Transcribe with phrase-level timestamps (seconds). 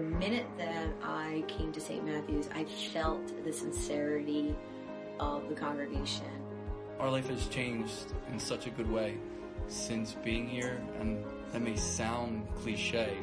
[0.00, 2.02] The minute that I came to St.
[2.02, 4.56] Matthew's, I felt the sincerity
[5.18, 6.24] of the congregation.
[6.98, 9.18] Our life has changed in such a good way
[9.68, 11.22] since being here, and
[11.52, 13.18] that may sound cliche,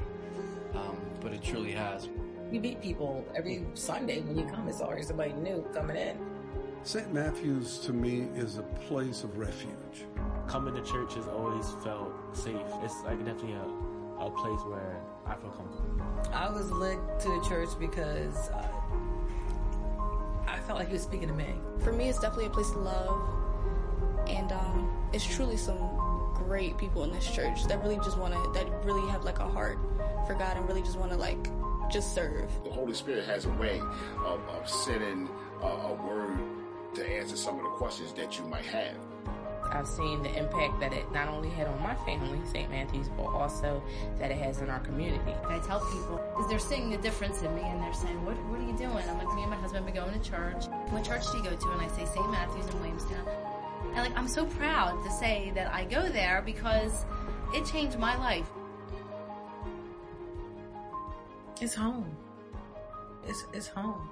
[0.75, 2.09] um, but it truly has.
[2.51, 4.67] You meet people every Sunday when you come.
[4.67, 6.15] It's always somebody new coming in.
[6.83, 7.11] St.
[7.11, 10.05] Matthew's to me is a place of refuge.
[10.47, 12.55] Coming to church has always felt safe.
[12.83, 13.65] It's like definitely a,
[14.19, 16.01] a place where I feel comfortable.
[16.33, 18.67] I was led to the church because uh,
[20.47, 21.53] I felt like he was speaking to me.
[21.83, 23.21] For me, it's definitely a place to love,
[24.27, 25.77] and um, it's truly some
[26.33, 29.47] great people in this church that really just want to, that really have like a
[29.47, 29.77] heart
[30.25, 31.49] for God and really just want to like
[31.91, 32.49] just serve.
[32.63, 33.79] The Holy Spirit has a way
[34.25, 35.29] of, of sending
[35.61, 36.39] a, a word
[36.95, 38.95] to answer some of the questions that you might have.
[39.71, 42.69] I've seen the impact that it not only had on my family, St.
[42.69, 43.83] Matthew's, but also
[44.19, 45.33] that it has in our community.
[45.47, 48.59] I tell people, because they're seeing the difference in me and they're saying, what, what
[48.59, 49.03] are you doing?
[49.09, 50.65] I'm like, me and my husband have been going to church.
[50.89, 51.71] What church do you go to?
[51.71, 52.29] And I say St.
[52.31, 53.27] Matthew's in Williamstown.
[53.93, 57.05] And like, I'm so proud to say that I go there because
[57.53, 58.49] it changed my life.
[61.59, 62.15] It's home.
[63.27, 64.09] It's, it's home.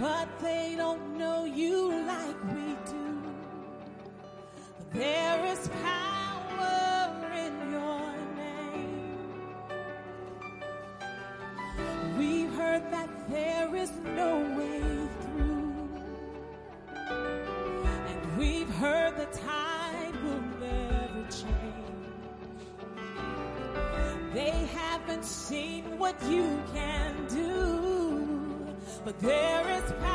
[0.00, 3.22] But they don't know you like we do.
[4.94, 9.28] There is power in your name.
[12.16, 14.80] We've heard that there is no way
[15.20, 15.74] through.
[18.08, 22.00] And we've heard the tide will never change.
[24.32, 27.49] They haven't seen what you can do,
[29.04, 30.09] but there is power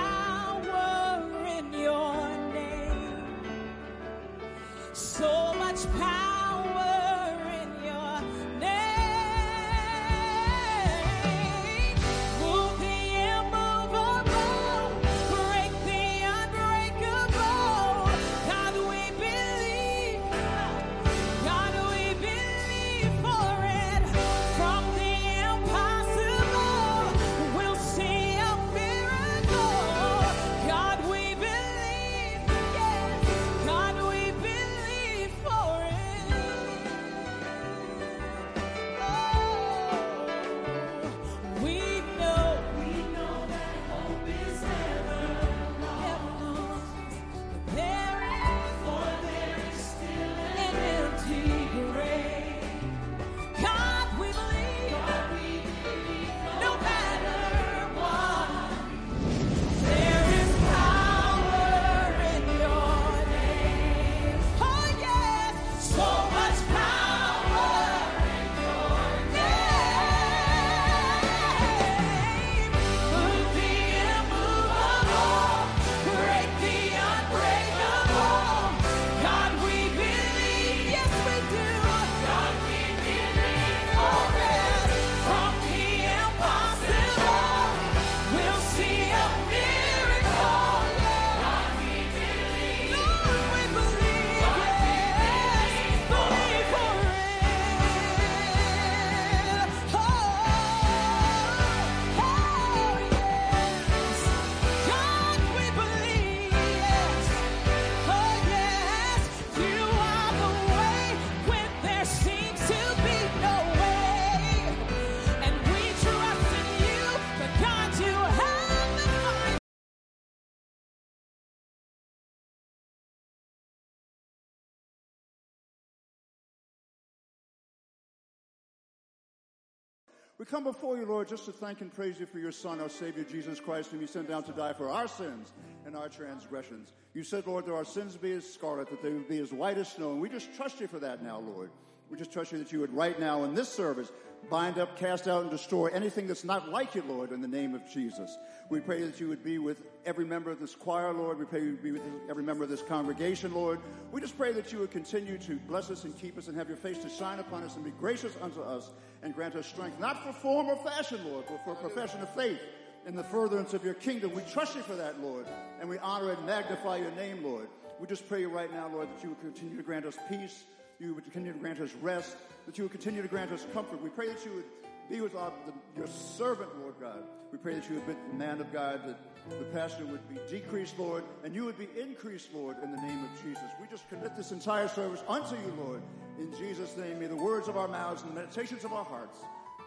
[130.38, 132.90] We come before you, Lord, just to thank and praise you for your Son, our
[132.90, 135.54] Savior, Jesus Christ, whom you sent down to die for our sins
[135.86, 136.92] and our transgressions.
[137.14, 139.78] You said, Lord, that our sins be as scarlet, that they would be as white
[139.78, 140.12] as snow.
[140.12, 141.72] And we just trust you for that now, Lord.
[142.10, 144.12] We just trust you that you would right now in this service
[144.50, 147.76] bind up, cast out, and destroy anything that's not like you, Lord, in the name
[147.76, 148.38] of Jesus.
[148.70, 151.38] We pray that you would be with every member of this choir, Lord.
[151.38, 153.80] We pray you would be with every member of this congregation, Lord.
[154.12, 156.68] We just pray that you would continue to bless us and keep us and have
[156.68, 158.92] your face to shine upon us and be gracious unto us
[159.24, 162.34] and grant us strength, not for form or fashion, Lord, but for a profession of
[162.34, 162.60] faith
[163.06, 164.34] in the furtherance of your kingdom.
[164.34, 165.46] We trust you for that, Lord,
[165.80, 167.68] and we honor and magnify your name, Lord.
[168.00, 170.66] We just pray you right now, Lord, that you would continue to grant us peace,
[171.00, 174.02] you would continue to grant us rest, that you would continue to grant us comfort.
[174.02, 174.66] We pray that you would
[175.10, 177.24] be with our, the, your servant, Lord God.
[177.52, 179.18] We pray that you would be the man of God, that
[179.50, 183.24] the pastor would be decreased, Lord, and you would be increased, Lord, in the name
[183.24, 183.64] of Jesus.
[183.80, 186.02] We just commit this entire service unto you, Lord.
[186.40, 189.40] In Jesus' name, may the words of our mouths and the meditations of our hearts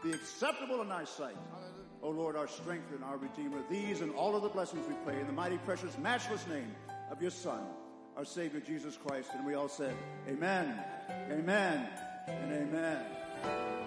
[0.02, 1.37] be acceptable in thy sight.
[2.02, 3.58] O Lord, our strength and our Redeemer.
[3.69, 6.75] These and all of the blessings we pray in the mighty, precious, matchless name
[7.11, 7.61] of your Son,
[8.16, 9.31] our Savior, Jesus Christ.
[9.34, 9.94] And we all said,
[10.28, 10.78] Amen,
[11.30, 11.86] Amen,
[12.26, 13.77] and Amen.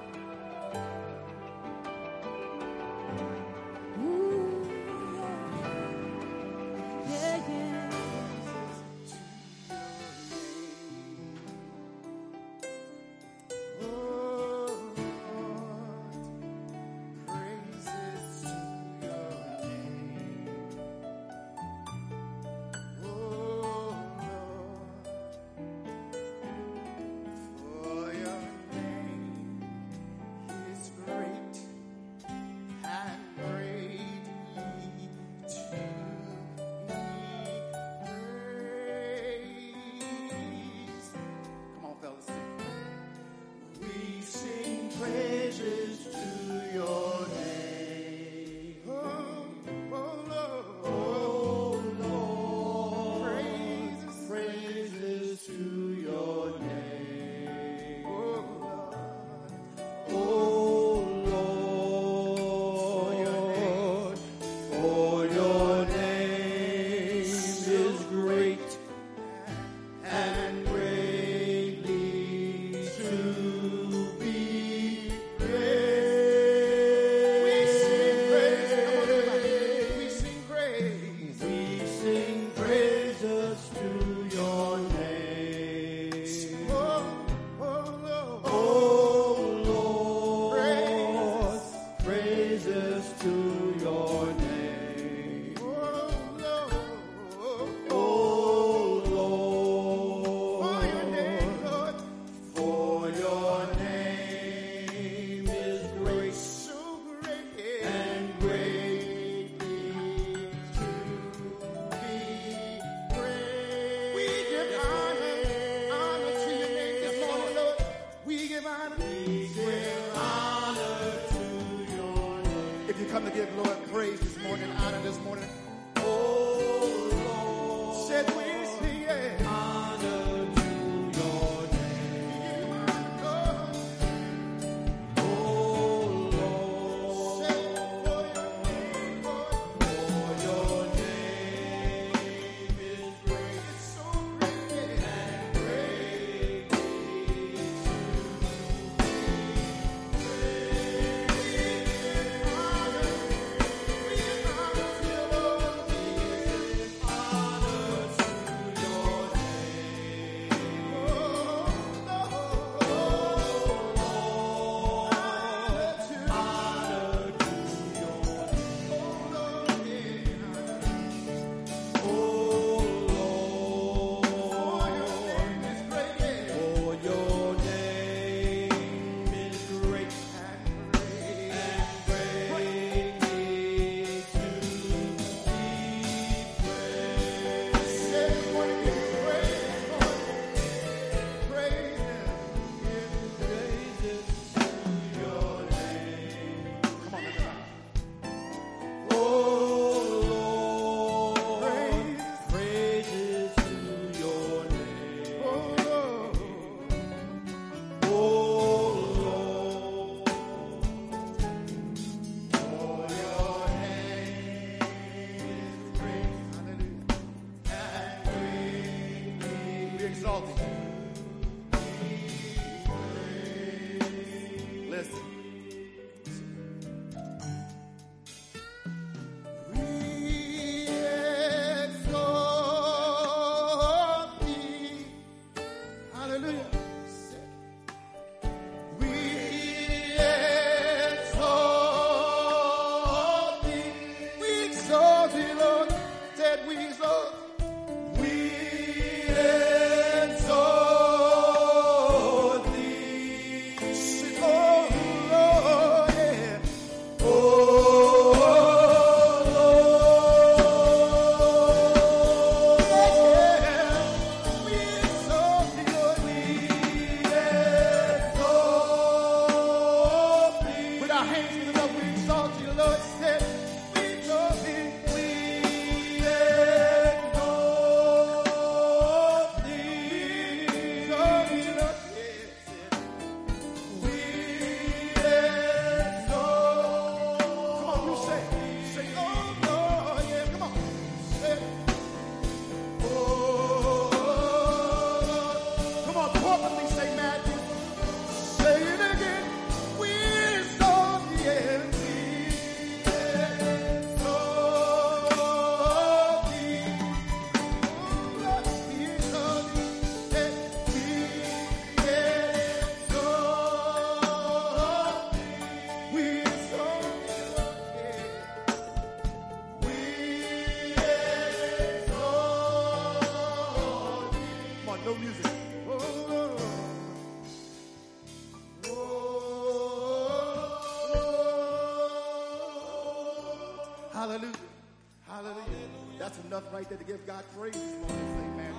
[336.97, 338.53] to give God praise this morning.
[338.53, 338.73] Amen.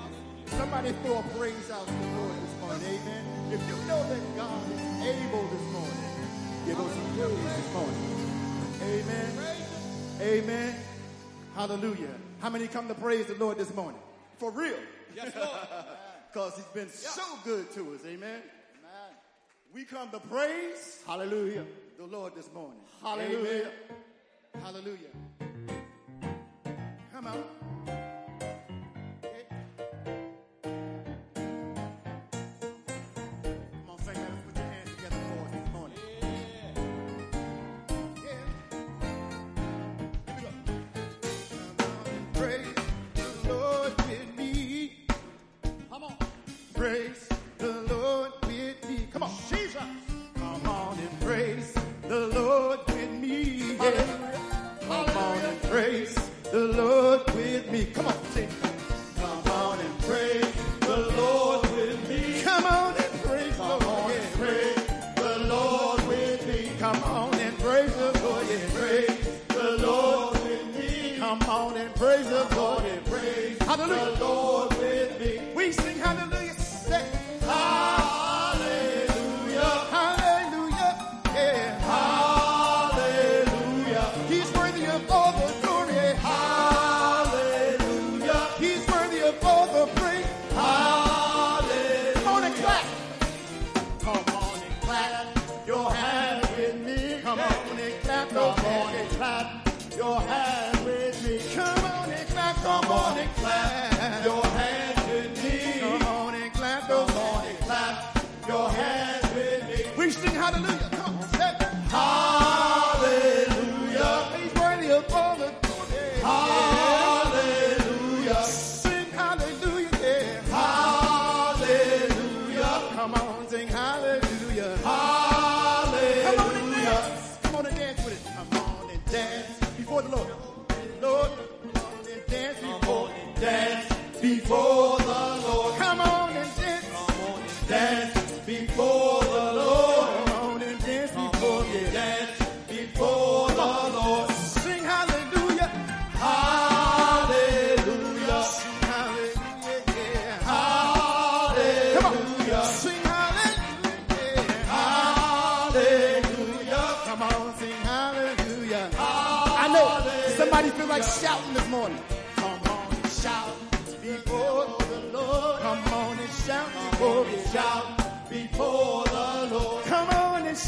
[0.46, 3.00] Somebody throw a praise out to the Lord this morning.
[3.00, 3.52] Amen.
[3.52, 6.02] If you know that God is able this morning,
[6.66, 8.12] give us some praise this morning.
[8.82, 9.56] Amen.
[10.20, 10.74] Amen.
[11.54, 12.14] Hallelujah.
[12.40, 14.00] How many come to praise the Lord this morning?
[14.38, 14.76] For real.
[15.14, 15.48] Yes, Lord.
[16.32, 17.10] Because he's been yeah.
[17.10, 18.00] so good to us.
[18.06, 18.40] Amen.
[18.40, 18.40] Amen.
[19.74, 21.02] We come to praise.
[21.06, 21.66] Hallelujah.
[21.98, 22.80] The Lord this morning.
[23.02, 23.70] Hallelujah.
[24.54, 24.64] Amen.
[24.64, 25.12] Hallelujah.
[27.12, 27.61] Come on.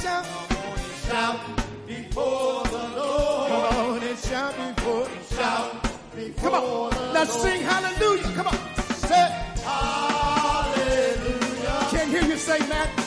[0.02, 0.26] shout.
[1.06, 1.38] Shout
[1.86, 3.50] before the Lord.
[3.50, 5.08] Come on and shout before.
[5.36, 5.82] Shout
[6.14, 6.90] before Come on.
[6.90, 7.28] The now Lord.
[7.28, 8.22] sing hallelujah.
[8.34, 8.58] Come on.
[9.08, 9.28] Say
[9.64, 10.80] hallelujah.
[11.90, 13.03] Can't hear you say that.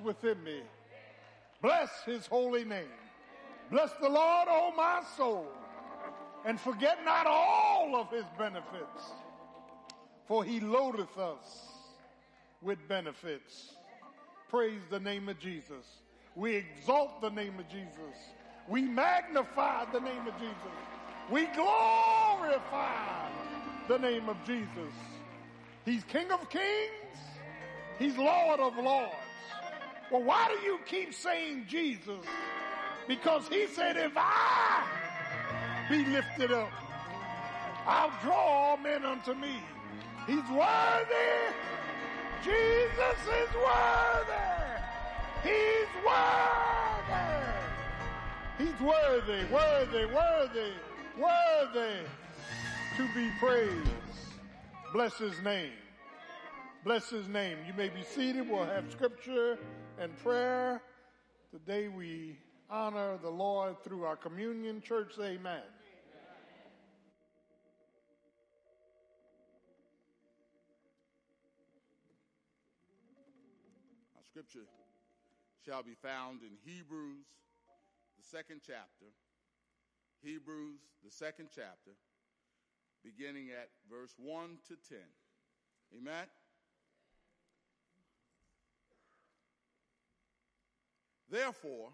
[0.00, 0.60] Within me.
[1.60, 2.86] Bless his holy name.
[3.70, 5.46] Bless the Lord, oh my soul,
[6.44, 9.12] and forget not all of his benefits,
[10.26, 11.68] for he loadeth us
[12.60, 13.74] with benefits.
[14.50, 15.86] Praise the name of Jesus.
[16.36, 18.14] We exalt the name of Jesus.
[18.68, 20.56] We magnify the name of Jesus.
[21.30, 23.30] We glorify
[23.88, 24.92] the name of Jesus.
[25.84, 27.18] He's King of Kings.
[27.98, 29.14] He's Lord of Lords.
[30.12, 32.26] Well, why do you keep saying Jesus?
[33.08, 34.86] Because he said, if I
[35.88, 36.70] be lifted up,
[37.86, 39.54] I'll draw all men unto me.
[40.26, 41.54] He's worthy.
[42.44, 44.52] Jesus is worthy.
[45.42, 47.32] He's worthy.
[48.58, 50.72] He's worthy, worthy, worthy,
[51.18, 51.94] worthy
[52.98, 53.88] to be praised.
[54.92, 55.72] Bless his name.
[56.84, 57.56] Bless his name.
[57.66, 58.48] You may be seated.
[58.48, 59.58] We'll have scripture
[60.02, 60.82] and prayer.
[61.52, 62.36] Today we
[62.68, 64.80] honor the Lord through our communion.
[64.80, 65.62] Church, amen.
[74.16, 74.66] Our scripture
[75.64, 77.26] shall be found in Hebrews,
[78.18, 79.06] the second chapter.
[80.24, 81.92] Hebrews, the second chapter,
[83.04, 84.98] beginning at verse 1 to 10.
[85.96, 86.26] Amen?
[91.32, 91.88] Therefore,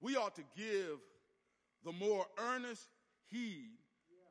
[0.00, 0.98] we ought to give
[1.84, 2.88] the more earnest
[3.30, 3.78] heed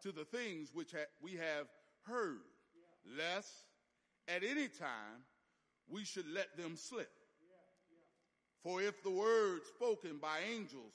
[0.04, 1.67] to the things which ha- we have
[2.06, 2.41] heard,
[3.17, 3.50] lest
[4.28, 5.23] at any time
[5.89, 7.10] we should let them slip.
[8.62, 10.93] For if the word spoken by angels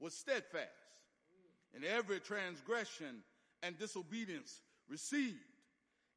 [0.00, 0.70] was steadfast,
[1.74, 3.22] and every transgression
[3.62, 5.36] and disobedience received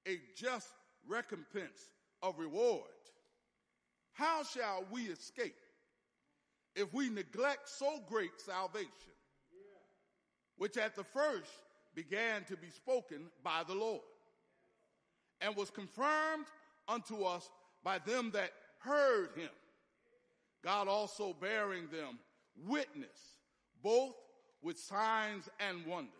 [0.07, 0.69] a just
[1.05, 2.87] recompense of reward,
[4.13, 5.55] how shall we escape
[6.75, 8.89] if we neglect so great salvation,
[10.57, 11.51] which at the first
[11.95, 14.01] began to be spoken by the Lord,
[15.41, 16.45] and was confirmed
[16.87, 17.49] unto us
[17.83, 19.49] by them that heard him?
[20.63, 22.19] God also bearing them
[22.65, 23.37] witness,
[23.83, 24.15] both
[24.61, 26.13] with signs and wonders,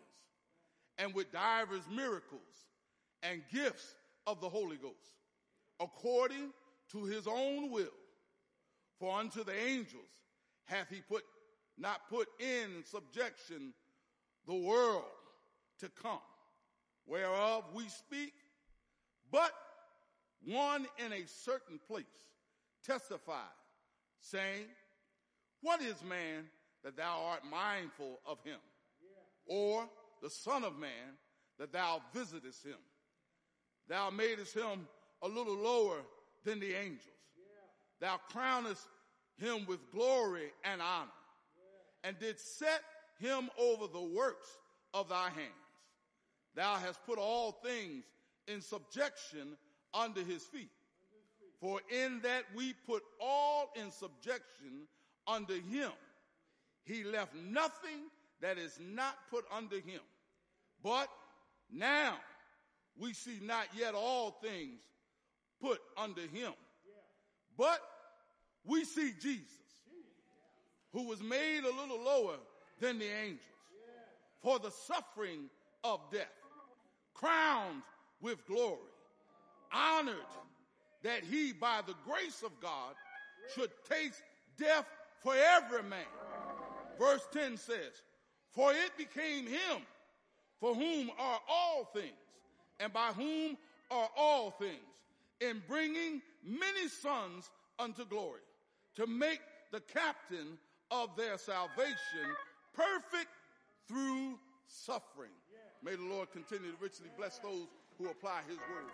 [0.98, 2.40] and with divers miracles
[3.22, 3.94] and gifts
[4.26, 5.18] of the Holy Ghost,
[5.80, 6.52] according
[6.92, 7.86] to his own will.
[9.00, 10.04] For unto the angels
[10.66, 11.22] hath he put,
[11.78, 13.72] not put in subjection
[14.46, 15.04] the world
[15.80, 16.18] to come,
[17.06, 18.32] whereof we speak,
[19.30, 19.52] but
[20.46, 22.04] one in a certain place
[22.84, 23.38] testified,
[24.20, 24.66] saying,
[25.62, 26.44] What is man
[26.82, 28.58] that thou art mindful of him?
[29.46, 29.88] Or
[30.22, 31.18] the son of man
[31.58, 32.78] that thou visitest him?
[33.88, 34.86] Thou madest him
[35.22, 35.98] a little lower
[36.44, 37.08] than the angels.
[38.00, 38.86] Thou crownest
[39.36, 41.10] him with glory and honor
[42.02, 42.82] and did set
[43.18, 44.48] him over the works
[44.92, 45.50] of thy hands.
[46.54, 48.04] Thou hast put all things
[48.46, 49.56] in subjection
[49.92, 50.70] under his feet.
[51.60, 54.86] For in that we put all in subjection
[55.26, 55.90] under him,
[56.84, 60.00] he left nothing that is not put under him.
[60.82, 61.08] But
[61.72, 62.16] now
[63.00, 64.80] we see not yet all things
[65.60, 66.52] put under him.
[67.56, 67.80] But
[68.66, 69.44] we see Jesus,
[70.92, 72.36] who was made a little lower
[72.80, 73.40] than the angels
[74.42, 75.48] for the suffering
[75.82, 76.32] of death,
[77.14, 77.82] crowned
[78.20, 78.78] with glory,
[79.72, 80.16] honored
[81.02, 82.94] that he, by the grace of God,
[83.54, 84.22] should taste
[84.58, 84.86] death
[85.22, 86.04] for every man.
[86.98, 88.02] Verse 10 says,
[88.50, 89.82] For it became him
[90.60, 92.12] for whom are all things,
[92.80, 93.56] and by whom
[93.90, 94.80] are all things,
[95.40, 98.40] in bringing many sons unto glory,
[98.96, 99.40] to make
[99.72, 100.58] the captain
[100.90, 102.28] of their salvation
[102.72, 103.30] perfect
[103.88, 105.30] through suffering.
[105.82, 107.66] May the Lord continue to richly bless those
[107.98, 108.90] who apply his word.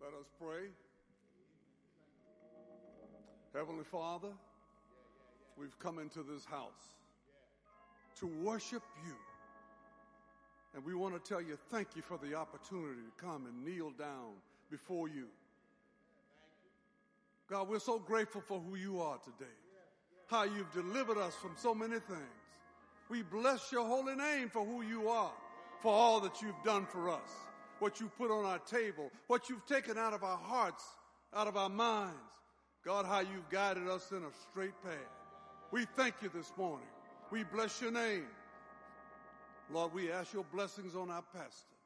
[0.00, 0.68] Let us pray.
[3.54, 4.30] Heavenly Father,
[5.58, 6.96] we've come into this house
[8.18, 9.14] to worship you.
[10.74, 13.90] And we want to tell you thank you for the opportunity to come and kneel
[13.90, 14.32] down
[14.70, 15.26] before you.
[17.48, 19.50] God, we're so grateful for who you are today,
[20.28, 22.22] how you've delivered us from so many things.
[23.10, 25.32] We bless your holy name for who you are,
[25.80, 27.28] for all that you've done for us,
[27.78, 30.84] what you've put on our table, what you've taken out of our hearts,
[31.34, 32.16] out of our minds.
[32.84, 34.92] God, how you've guided us in a straight path.
[35.70, 36.88] We thank you this morning.
[37.30, 38.26] We bless your name.
[39.70, 41.76] Lord, we ask your blessings on our pastor,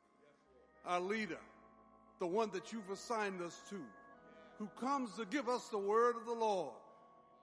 [0.87, 1.39] our leader,
[2.19, 3.77] the one that you've assigned us to,
[4.59, 6.73] who comes to give us the word of the Lord.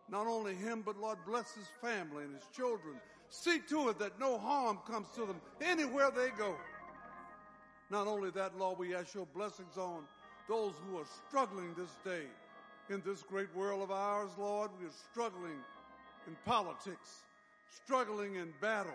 [0.09, 2.95] Not only him, but Lord, bless his family and his children.
[3.29, 6.55] See to it that no harm comes to them anywhere they go.
[7.89, 10.03] Not only that, Lord, we ask your blessings on
[10.49, 12.25] those who are struggling this day
[12.89, 14.71] in this great world of ours, Lord.
[14.79, 15.57] We are struggling
[16.27, 17.23] in politics,
[17.83, 18.91] struggling in battle,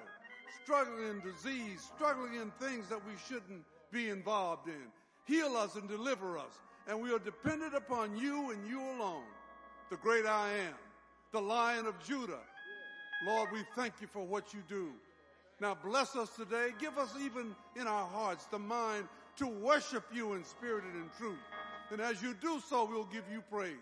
[0.62, 4.86] struggling in disease, struggling in things that we shouldn't be involved in.
[5.24, 6.60] Heal us and deliver us.
[6.86, 9.24] And we are dependent upon you and you alone,
[9.90, 10.74] the great I am,
[11.32, 12.40] the lion of Judah.
[13.26, 14.90] Lord, we thank you for what you do.
[15.60, 16.68] Now bless us today.
[16.80, 21.10] Give us even in our hearts the mind to worship you in spirit and in
[21.18, 21.38] truth.
[21.90, 23.74] And as you do so, we'll give you praise.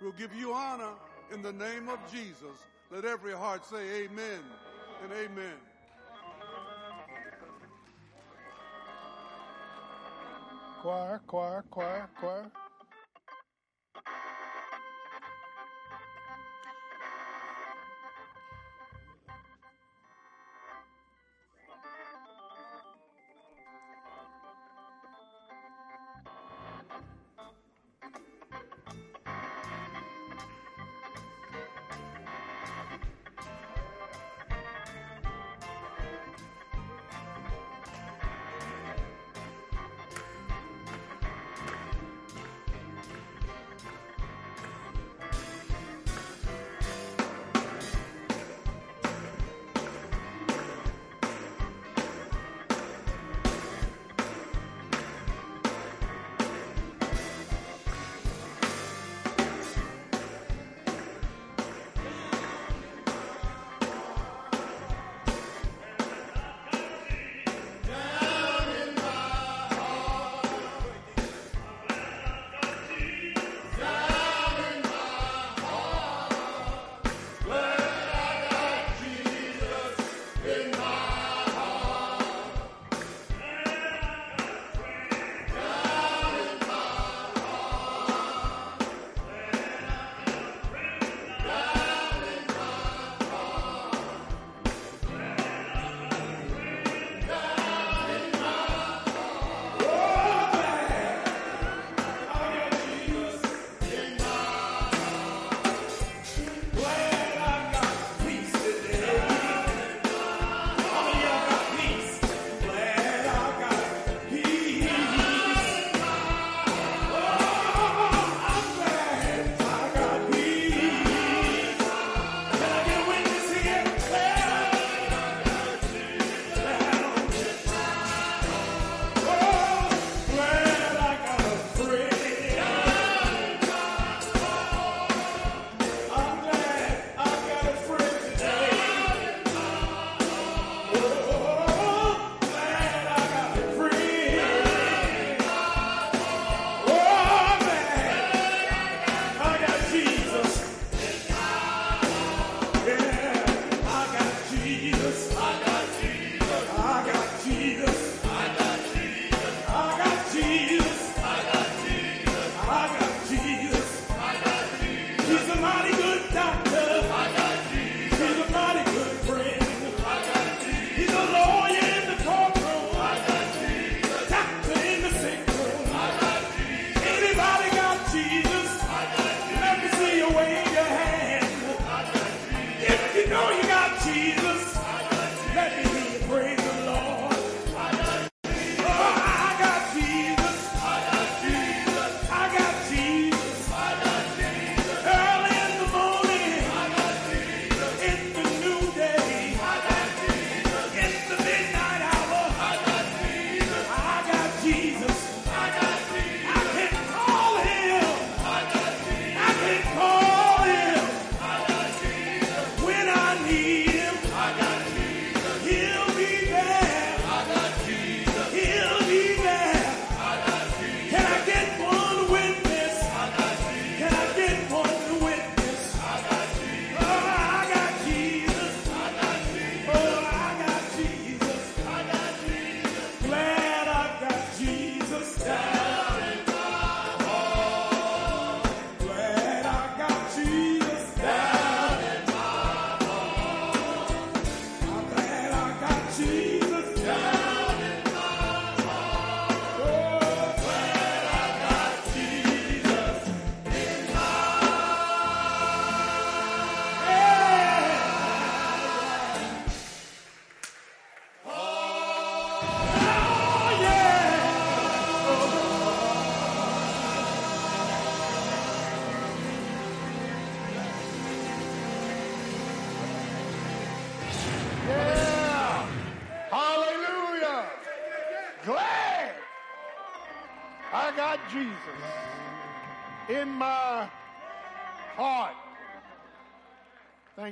[0.00, 0.92] We'll give you honor
[1.32, 2.66] in the name of Jesus.
[2.90, 4.40] Let every heart say amen
[5.02, 5.54] and amen.
[10.88, 12.67] Choir, choir, choir, choir.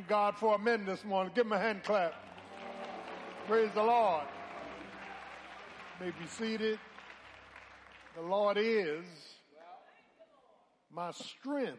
[0.08, 1.32] God for a men this morning.
[1.34, 2.14] Give him a hand clap.
[3.48, 4.24] Praise the Lord.
[6.00, 6.78] May be seated.
[8.14, 9.04] The Lord is
[10.92, 11.78] my strength.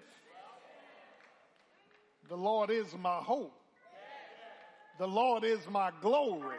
[2.29, 3.53] The Lord is my hope.
[4.99, 6.57] The Lord is my glory.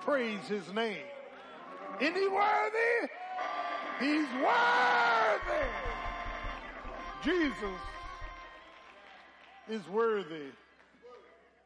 [0.00, 1.04] Praise his name.
[2.00, 3.08] Isn't he worthy?
[4.00, 5.66] He's worthy.
[7.22, 7.80] Jesus
[9.70, 10.50] is worthy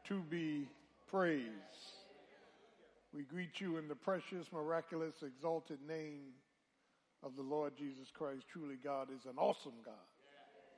[0.07, 0.67] to be
[1.09, 1.47] praised.
[3.13, 6.33] We greet you in the precious, miraculous, exalted name
[7.23, 8.43] of the Lord Jesus Christ.
[8.51, 9.93] Truly, God is an awesome God.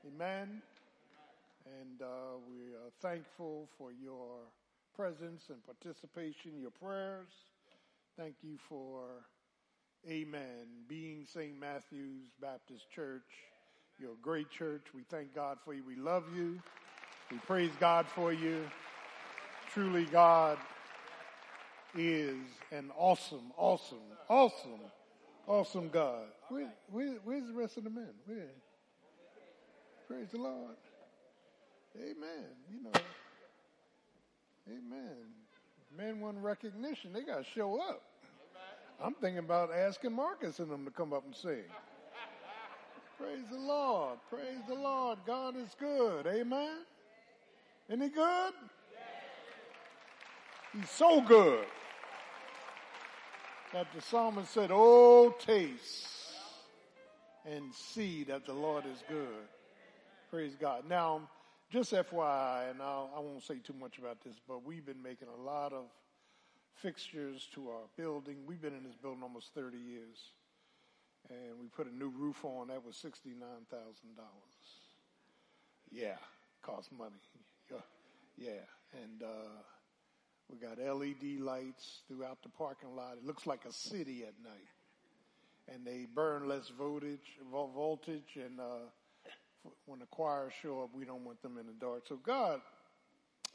[0.07, 0.61] Amen.
[1.65, 4.37] And uh, we are thankful for your
[4.95, 7.29] presence and participation, your prayers.
[8.17, 9.01] Thank you for,
[10.07, 11.59] amen, being St.
[11.59, 13.23] Matthew's Baptist Church.
[13.99, 14.83] You're a great church.
[14.93, 15.81] We thank God for you.
[15.87, 16.59] We love you.
[17.31, 18.61] We praise God for you.
[19.73, 20.57] Truly, God
[21.97, 22.35] is
[22.71, 23.97] an awesome, awesome,
[24.29, 24.79] awesome,
[25.47, 26.25] awesome God.
[26.49, 28.09] Where, where, where's the rest of the men?
[28.25, 28.51] Where?
[30.07, 30.75] Praise the Lord.
[31.97, 32.45] Amen.
[32.69, 32.91] You know,
[34.67, 35.15] amen.
[35.97, 37.11] Men want recognition.
[37.11, 38.03] They got to show up.
[39.01, 41.63] I'm thinking about asking Marcus and them to come up and sing.
[43.17, 44.19] Praise the Lord.
[44.29, 45.17] Praise the Lord.
[45.25, 46.27] God is good.
[46.27, 46.77] Amen.
[47.89, 48.53] Isn't he good?
[50.73, 51.65] He's so good
[53.73, 56.15] that the psalmist said, Oh, taste
[57.45, 59.47] and see that the Lord is good.
[60.29, 60.83] Praise God.
[60.89, 61.29] Now,
[61.71, 65.01] just FYI, and I'll, I will not say too much about this, but we've been
[65.01, 65.85] making a lot of
[66.75, 68.37] fixtures to our building.
[68.45, 70.31] We've been in this building almost 30 years.
[71.29, 72.67] And we put a new roof on.
[72.67, 73.41] That was $69,000.
[75.91, 76.15] Yeah,
[76.61, 77.15] cost money.
[78.37, 78.51] Yeah.
[79.03, 79.61] And uh,
[80.49, 83.17] we got LED lights throughout the parking lot.
[83.17, 84.69] It looks like a city at night.
[85.67, 88.89] And they burn less voltage, voltage and uh,
[89.85, 92.03] when the choir show up, we don't want them in the dark.
[92.07, 92.61] So God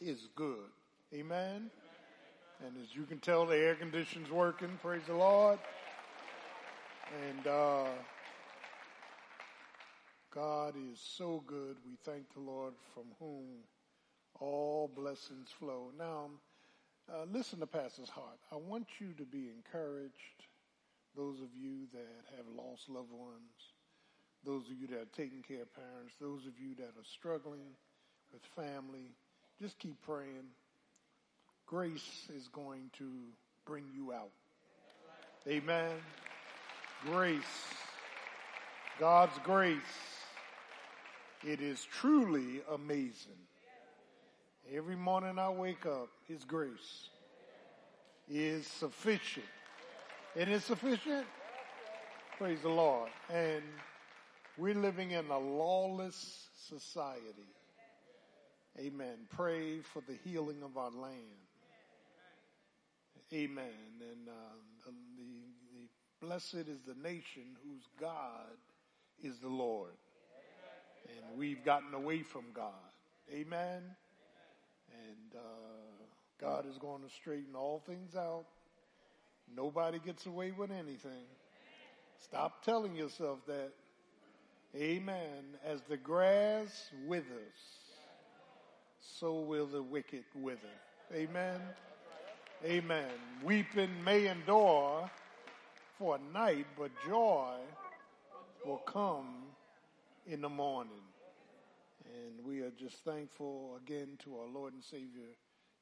[0.00, 0.70] is good.
[1.14, 1.70] Amen.
[2.64, 4.78] And as you can tell, the air conditioning's working.
[4.82, 5.58] Praise the Lord.
[7.28, 7.84] And uh,
[10.34, 11.76] God is so good.
[11.86, 13.46] We thank the Lord from whom
[14.40, 15.92] all blessings flow.
[15.98, 16.31] Now,
[17.12, 18.38] uh, listen to Pastor's heart.
[18.50, 20.14] I want you to be encouraged.
[21.16, 23.74] Those of you that have lost loved ones,
[24.44, 27.74] those of you that are taking care of parents, those of you that are struggling
[28.33, 29.11] with family,
[29.61, 30.46] just keep praying.
[31.66, 33.11] Grace is going to
[33.66, 34.31] bring you out.
[35.48, 35.92] Amen.
[37.07, 37.42] Grace.
[38.98, 39.79] God's grace.
[41.42, 43.40] It is truly amazing.
[44.72, 47.09] Every morning I wake up, His grace
[48.28, 49.46] is sufficient.
[50.37, 51.26] It is sufficient.
[52.38, 53.11] Praise the Lord.
[53.28, 53.64] And
[54.56, 57.48] we're living in a lawless society.
[58.78, 59.16] Amen.
[59.28, 61.16] Pray for the healing of our land.
[63.33, 63.64] Amen.
[64.00, 64.33] And uh,
[64.87, 65.88] the, the,
[66.24, 68.56] blessed is the nation whose God
[69.20, 69.94] is the Lord.
[71.09, 72.74] And we've gotten away from God.
[73.33, 73.83] Amen.
[74.92, 76.05] And uh,
[76.40, 78.44] God is going to straighten all things out.
[79.55, 81.26] Nobody gets away with anything.
[82.22, 83.70] Stop telling yourself that.
[84.76, 85.57] Amen.
[85.66, 87.26] As the grass withers,
[89.18, 90.59] so will the wicked wither.
[91.12, 91.61] Amen.
[92.64, 93.11] Amen.
[93.42, 95.11] Weeping may endure
[95.98, 97.55] for a night, but joy
[98.64, 99.26] will come
[100.26, 100.92] in the morning.
[102.12, 105.31] And we are just thankful again to our Lord and Savior,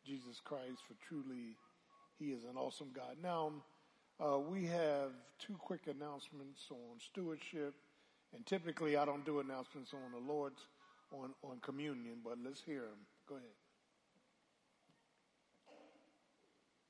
[0.05, 1.57] Jesus Christ, for truly
[2.19, 3.17] He is an awesome God.
[3.23, 3.53] Now,
[4.21, 7.75] uh, we have two quick announcements on stewardship
[8.35, 10.67] and typically I don't do announcements on the Lord's,
[11.13, 13.07] on, on communion, but let's hear them.
[13.29, 13.49] Go ahead.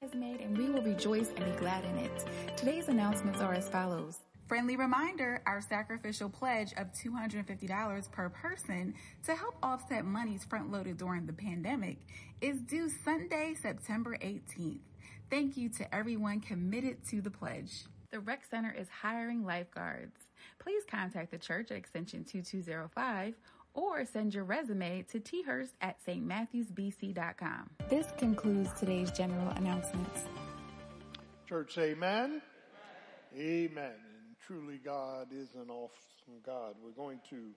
[0.00, 2.56] Is made and we will rejoice and be glad in it.
[2.56, 4.18] Today's announcements are as follows.
[4.48, 8.94] Friendly reminder our sacrificial pledge of $250 per person
[9.26, 11.98] to help offset monies front loaded during the pandemic
[12.40, 14.80] is due Sunday, September 18th.
[15.28, 17.84] Thank you to everyone committed to the pledge.
[18.10, 20.16] The Rec Center is hiring lifeguards.
[20.58, 23.34] Please contact the church at extension 2205
[23.74, 27.68] or send your resume to thurst at stmatthewsbc.com.
[27.90, 30.22] This concludes today's general announcements.
[31.46, 32.40] Church, amen.
[33.36, 33.92] Amen.
[33.92, 34.07] And
[34.48, 36.74] truly God is an awesome God.
[36.82, 37.50] We're going to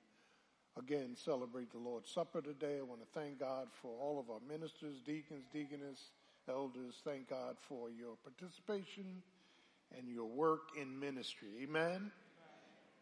[0.77, 2.79] again celebrate the Lord's Supper today.
[2.79, 6.09] I want to thank God for all of our ministers, deacons, deaconess,
[6.49, 6.95] elders.
[7.05, 9.21] Thank God for your participation
[9.97, 11.47] and your work in ministry.
[11.63, 12.11] Amen.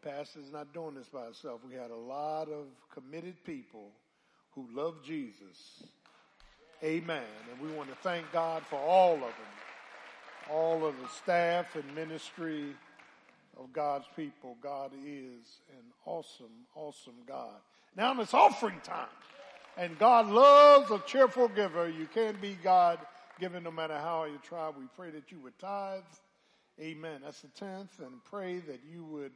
[0.04, 1.60] Pastor's not doing this by himself.
[1.68, 3.90] We had a lot of committed people
[4.52, 5.82] who love Jesus.
[6.84, 7.24] Amen.
[7.50, 11.92] And we want to thank God for all of them, all of the staff and
[11.92, 12.76] ministry
[13.60, 14.56] of God's people.
[14.62, 17.60] God is an awesome, awesome God.
[17.96, 19.08] Now it's offering time.
[19.76, 21.88] And God loves a cheerful giver.
[21.88, 22.98] You can't be God
[23.38, 24.68] given no matter how you try.
[24.70, 26.02] We pray that you would tithe.
[26.80, 27.20] Amen.
[27.24, 27.98] That's the tenth.
[28.00, 29.32] And pray that you would,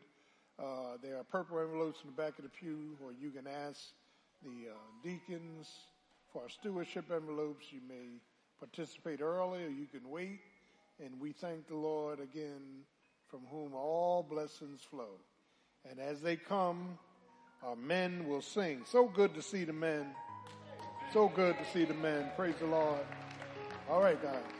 [0.58, 3.80] uh, there are purple envelopes in the back of the pew where you can ask
[4.42, 5.68] the uh, deacons
[6.32, 7.66] for our stewardship envelopes.
[7.70, 8.20] You may
[8.58, 10.40] participate early or you can wait.
[11.04, 12.84] And we thank the Lord again
[13.28, 15.18] from whom all blessings flow.
[15.88, 16.98] And as they come,
[17.62, 18.82] our men will sing.
[18.86, 20.06] So good to see the men.
[21.12, 22.30] So good to see the men.
[22.36, 23.00] Praise the Lord.
[23.88, 24.53] All right, guys.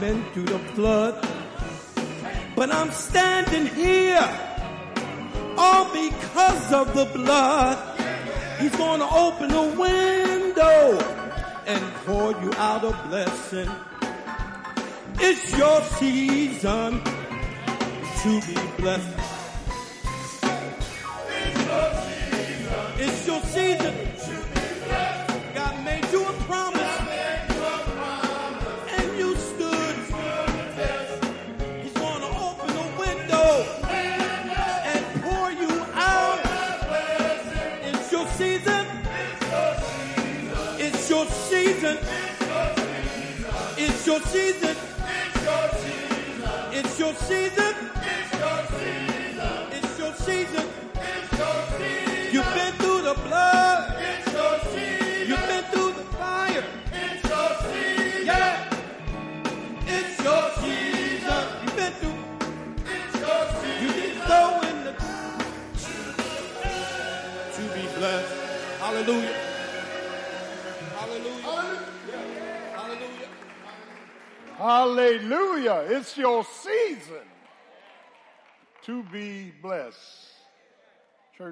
[0.00, 1.26] Been through the flood.
[2.54, 4.28] But I'm standing here
[5.56, 7.78] all because of the blood.
[8.58, 10.98] He's gonna open a window
[11.66, 13.70] and pour you out a blessing.
[15.18, 17.00] It's your season
[18.22, 19.15] to be blessed.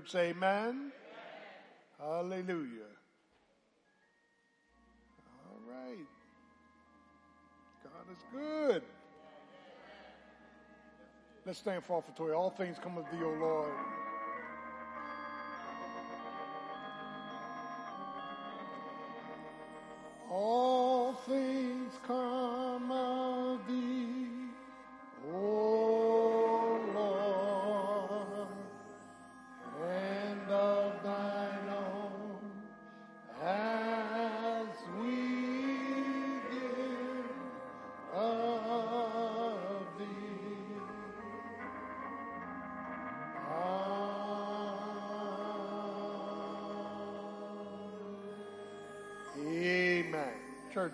[0.05, 0.93] Church, say amen.
[1.99, 2.93] Hallelujah.
[5.47, 6.07] All right.
[7.83, 8.83] God is good.
[11.47, 12.35] Let's stand for offertory.
[12.37, 13.73] All things come of thee, O Lord.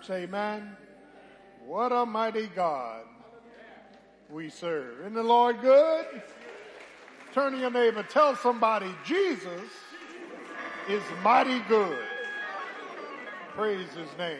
[0.01, 0.75] Church, amen.
[1.65, 3.03] What a mighty God
[4.29, 5.01] we serve.
[5.01, 6.05] Isn't the Lord good?
[7.33, 9.61] Turn to your neighbor, tell somebody Jesus
[10.89, 11.97] is mighty good.
[13.55, 14.39] Praise his name.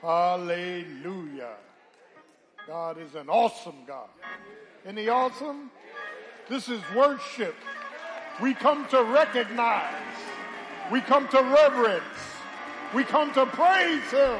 [0.00, 1.56] Hallelujah.
[2.66, 4.08] God is an awesome God.
[4.84, 5.70] Isn't he awesome?
[6.48, 7.56] This is worship.
[8.40, 9.94] We come to recognize.
[10.92, 12.31] We come to reverence.
[12.94, 14.38] We come to praise him.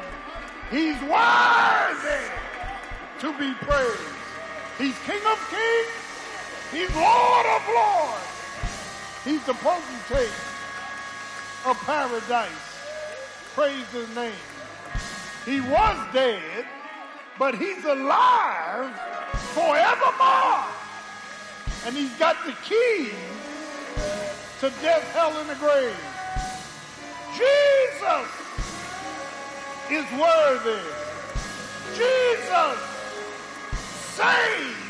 [0.69, 2.23] He's worthy
[3.19, 4.01] to be praised.
[4.77, 6.03] He's King of kings.
[6.71, 8.33] He's Lord of lords.
[9.23, 10.33] He's the potentate
[11.65, 12.49] of paradise.
[13.55, 14.33] Praise his name.
[15.45, 16.65] He was dead,
[17.39, 18.91] but he's alive
[19.53, 20.65] forevermore.
[21.85, 23.11] And he's got the key
[24.59, 25.95] to death, hell, and the grave.
[27.35, 28.42] Jesus
[29.91, 30.81] is worthy.
[31.95, 32.79] Jesus
[34.15, 34.83] saves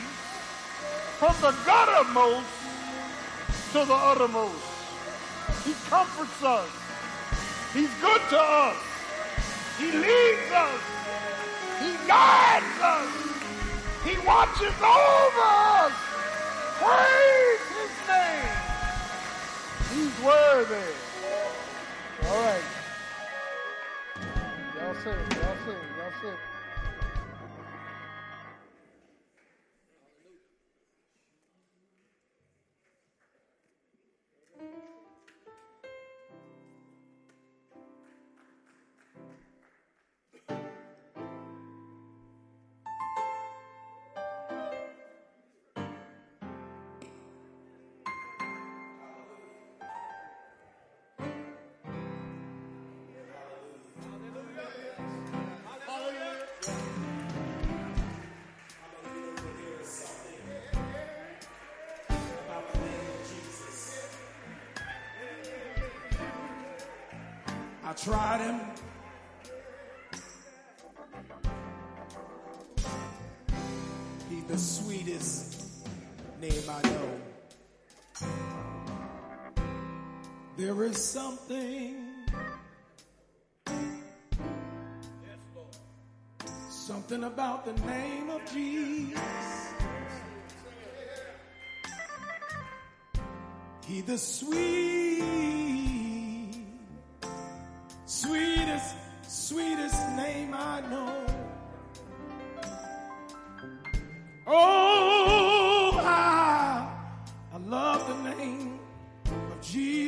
[1.18, 2.44] from the guttermost
[3.72, 4.64] to the uttermost.
[5.66, 6.70] He comforts us.
[7.74, 8.78] He's good to us.
[9.80, 10.82] He leads us.
[11.80, 13.10] He guides us.
[14.06, 15.48] He watches over
[15.82, 15.94] us.
[16.78, 18.54] Praise his name.
[19.94, 20.94] He's worthy.
[22.28, 22.73] All right.
[24.94, 26.30] Y'all sing, y'all sing, y'all sing.
[26.30, 26.53] I
[68.04, 68.60] tried him.
[74.30, 75.66] He's the sweetest
[76.42, 77.10] name I know.
[80.58, 81.96] There is something,
[86.70, 89.20] something about the name of Jesus.
[93.86, 95.73] He the sweet,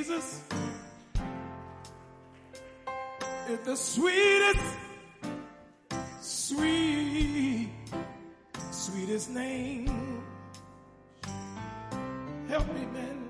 [0.06, 0.42] Jesus.
[3.48, 4.78] It's the sweetest,
[6.22, 7.70] sweet,
[8.72, 10.24] sweetest name.
[12.50, 13.30] Help me, man.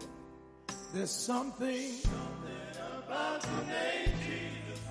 [0.93, 4.81] There's something, something about the name Jesus.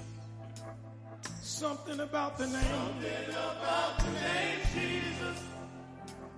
[1.43, 2.63] Something about the name.
[2.63, 5.43] Something about the name Jesus.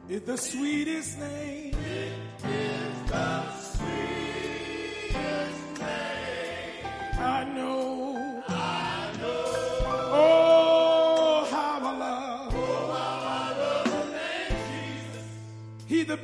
[0.08, 1.74] It's the sweetest name.
[1.74, 2.12] It
[2.44, 4.15] is the sweetest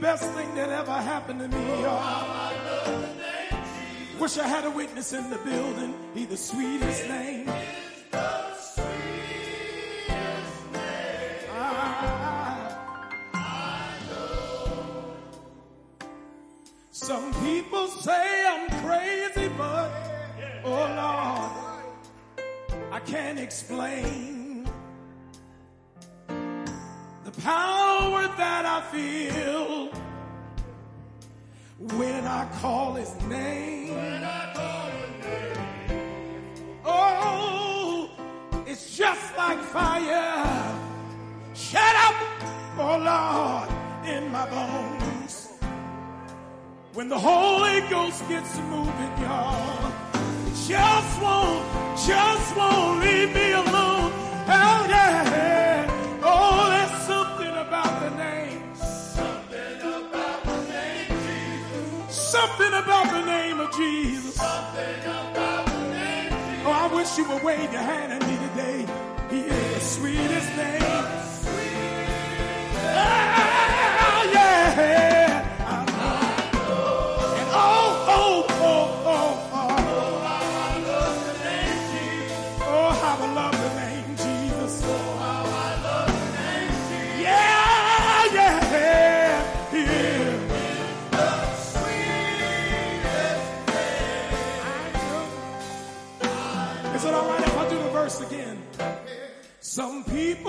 [0.03, 1.65] best thing that ever happened to me.
[1.85, 2.43] Oh, I.
[4.19, 5.95] Wish I had a witness in the building.
[6.15, 7.49] He the sweetest name.
[16.91, 19.91] Some people say I'm crazy, but
[20.65, 22.47] oh Lord,
[22.93, 24.69] I can't explain
[26.29, 29.52] the power that I feel
[32.41, 33.95] I call His name.
[33.95, 35.59] When I call His name.
[36.83, 38.11] Oh,
[38.67, 40.79] it's just like fire.
[41.53, 42.17] Shut up,
[42.79, 43.69] oh Lord,
[44.15, 45.53] in my bones.
[46.95, 49.93] When the Holy Ghost gets moving, y'all,
[50.69, 51.65] just won't,
[52.09, 54.11] just won't leave me alone.
[54.47, 55.32] Hell yeah.
[62.53, 64.35] Something about the name of Jesus.
[64.35, 66.67] Something about the name Jesus.
[66.67, 68.87] Oh, I wish you would wave your hand at me today.
[69.31, 70.83] He is the sweetest name.
[72.95, 73.32] Ah,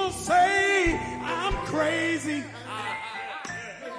[0.03, 2.43] people say I'm crazy.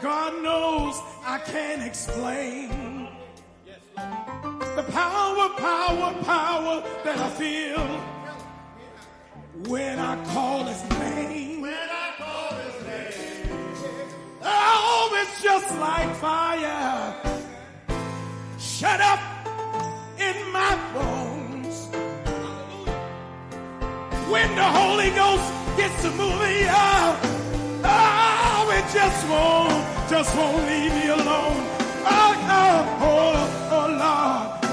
[0.03, 3.09] God knows I can't explain
[3.97, 7.87] the power, power, power that I feel
[9.69, 11.63] when I call His name.
[11.63, 13.51] When I call His name,
[14.43, 17.15] oh, it's just like fire.
[18.59, 19.21] Shut up
[20.19, 21.89] in my bones.
[24.31, 27.19] When the Holy Ghost gets to moving out,
[27.85, 31.57] oh, it just won't, just won't leave me alone.
[32.07, 34.64] Oh, oh, oh, oh Lord.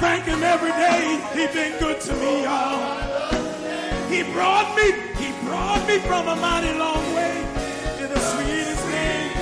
[0.00, 1.20] Thank him every day.
[1.34, 2.98] He's been good to me, y'all.
[4.08, 4.92] He brought me,
[5.22, 7.44] he brought me from a mighty long way
[7.98, 9.32] to the sweetest name.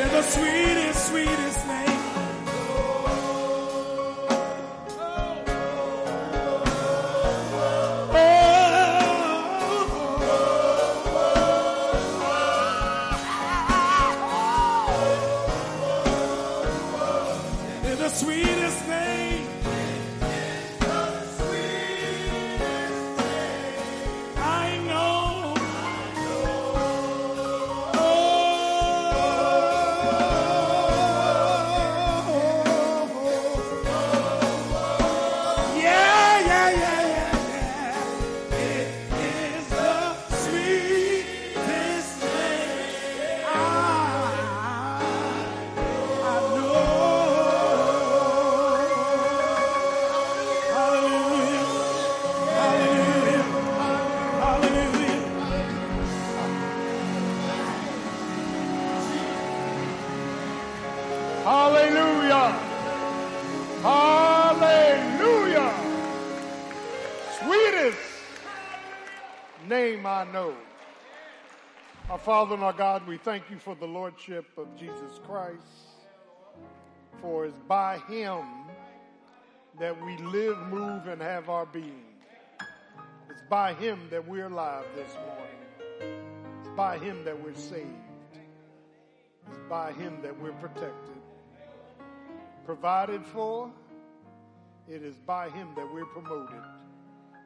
[0.00, 1.67] To the sweetest, sweetest
[72.28, 75.62] Father and our God, we thank you for the Lordship of Jesus Christ.
[77.22, 78.44] For it's by him
[79.80, 82.04] that we live, move, and have our being.
[83.30, 86.20] It's by him that we're alive this morning.
[86.60, 87.88] It's by him that we're saved.
[89.48, 91.16] It's by him that we're protected
[92.66, 93.72] provided for.
[94.86, 96.60] It is by him that we're promoted.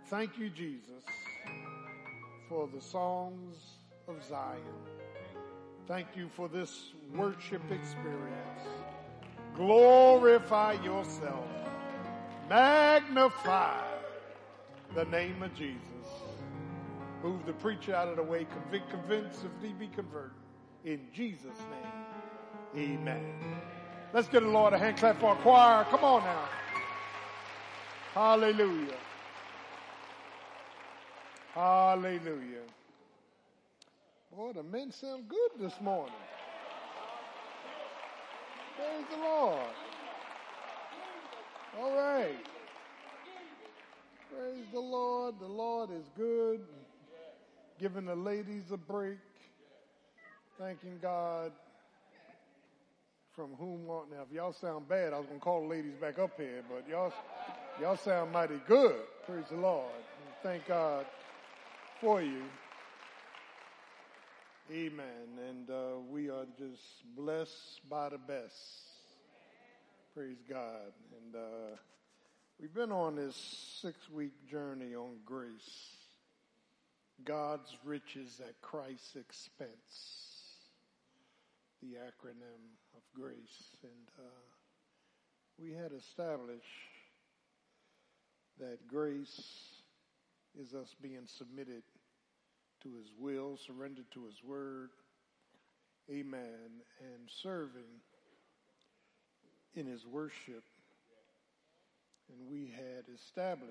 [0.07, 1.05] Thank you, Jesus,
[2.49, 4.61] for the songs of Zion.
[5.87, 8.61] Thank you for this worship experience.
[9.57, 11.47] Glorify yourself.
[12.49, 13.85] Magnify
[14.95, 15.81] the name of Jesus.
[17.23, 18.47] Move the preacher out of the way.
[18.47, 20.33] Convict, convince if he be converted.
[20.85, 21.59] In Jesus'
[22.75, 23.35] name, amen.
[24.13, 25.85] Let's give the Lord a hand clap for our choir.
[25.85, 26.49] Come on now.
[28.15, 28.97] Hallelujah.
[31.55, 32.63] Hallelujah.
[34.37, 36.15] Boy, the men sound good this morning.
[38.77, 39.67] Praise the Lord.
[41.79, 42.37] All right.
[44.31, 45.35] Praise the Lord.
[45.39, 46.61] The Lord is good.
[47.79, 49.19] Giving the ladies a break.
[50.59, 51.53] Thanking God
[53.35, 56.19] from whom want now if y'all sound bad, I was gonna call the ladies back
[56.19, 57.13] up here, but y'all
[57.81, 58.95] y'all sound mighty good.
[59.27, 59.91] Praise the Lord.
[60.43, 61.07] Thank God
[62.01, 62.43] for you.
[64.71, 65.41] Amen.
[65.49, 68.55] And uh, we are just blessed by the best.
[70.15, 70.93] Praise God.
[71.21, 71.77] And uh,
[72.61, 73.35] we've been on this
[73.83, 75.51] six week journey on grace.
[77.25, 79.71] God's riches at Christ's expense.
[81.83, 82.63] The acronym
[82.95, 83.67] of grace.
[83.83, 84.29] And uh,
[85.61, 86.63] we had established
[88.61, 89.43] that grace
[90.59, 91.83] is us being submitted
[92.83, 94.91] to his will, surrendered to his word,
[96.11, 98.01] amen, and serving
[99.75, 100.65] in his worship.
[102.29, 103.71] And we had established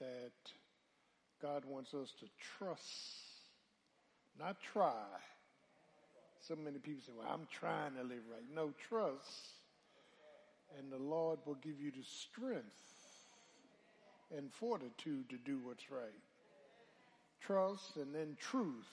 [0.00, 0.32] that
[1.40, 2.26] God wants us to
[2.58, 2.80] trust,
[4.38, 5.04] not try.
[6.48, 8.42] So many people say, well, I'm trying to live right.
[8.54, 9.50] No, trust.
[10.78, 12.64] And the Lord will give you the strength
[14.36, 16.31] and fortitude to do what's right.
[17.46, 18.86] Trust and then truth.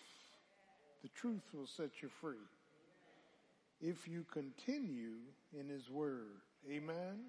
[1.04, 2.36] The truth will set you free.
[3.82, 5.16] If you continue
[5.58, 6.42] in His Word.
[6.70, 7.20] Amen.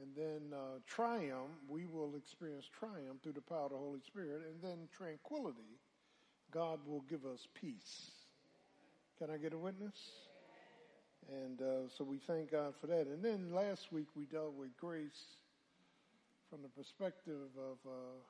[0.00, 4.42] And then uh, triumph, we will experience triumph through the power of the Holy Spirit.
[4.50, 5.80] And then tranquility,
[6.52, 8.10] God will give us peace.
[9.18, 9.96] Can I get a witness?
[11.28, 13.06] And uh, so we thank God for that.
[13.06, 15.40] And then last week we dealt with grace
[16.50, 18.20] from the perspective of uh,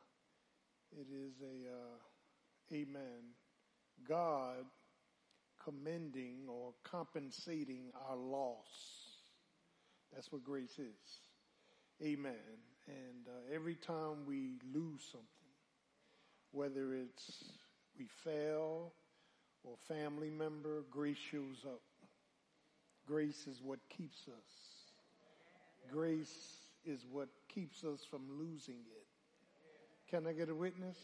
[0.93, 3.35] it is a uh, amen.
[4.09, 4.65] God
[5.65, 9.17] commending or compensating our loss.
[10.15, 11.21] That's what grace is.
[12.03, 12.35] Amen.
[12.87, 15.27] And uh, every time we lose something,
[16.53, 17.45] whether it's
[17.99, 18.93] we fail
[19.65, 21.81] or family member, grace shows up.
[23.07, 24.53] Grace is what keeps us.
[25.91, 29.06] Grace is what keeps us from losing it.
[30.11, 30.97] Can I get a witness?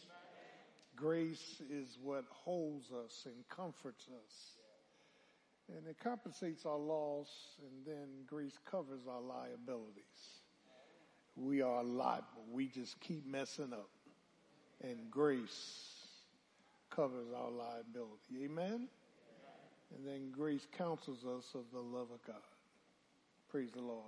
[0.94, 5.76] Grace is what holds us and comforts us.
[5.76, 7.28] And it compensates our loss,
[7.60, 10.04] and then grace covers our liabilities.
[11.34, 12.44] We are liable.
[12.52, 13.88] We just keep messing up.
[14.82, 15.92] And grace
[16.90, 18.44] covers our liability.
[18.44, 18.88] Amen?
[19.96, 22.36] And then grace counsels us of the love of God.
[23.50, 24.02] Praise the Lord.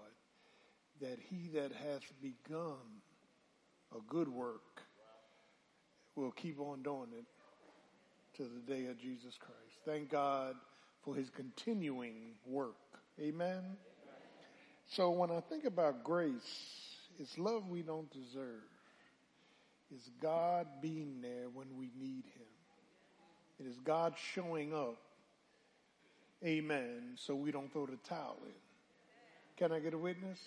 [1.00, 3.02] That he that hath begun
[3.94, 4.73] a good work
[6.16, 7.24] will keep on doing it
[8.36, 9.78] to the day of Jesus Christ.
[9.84, 10.56] Thank God
[11.02, 12.76] for his continuing work.
[13.20, 13.62] Amen.
[14.90, 18.62] So when I think about grace, it's love we don't deserve.
[19.94, 22.46] It's God being there when we need him.
[23.60, 24.96] It is God showing up.
[26.44, 27.16] Amen.
[27.16, 28.52] So we don't throw the towel in.
[29.56, 30.40] Can I get a witness?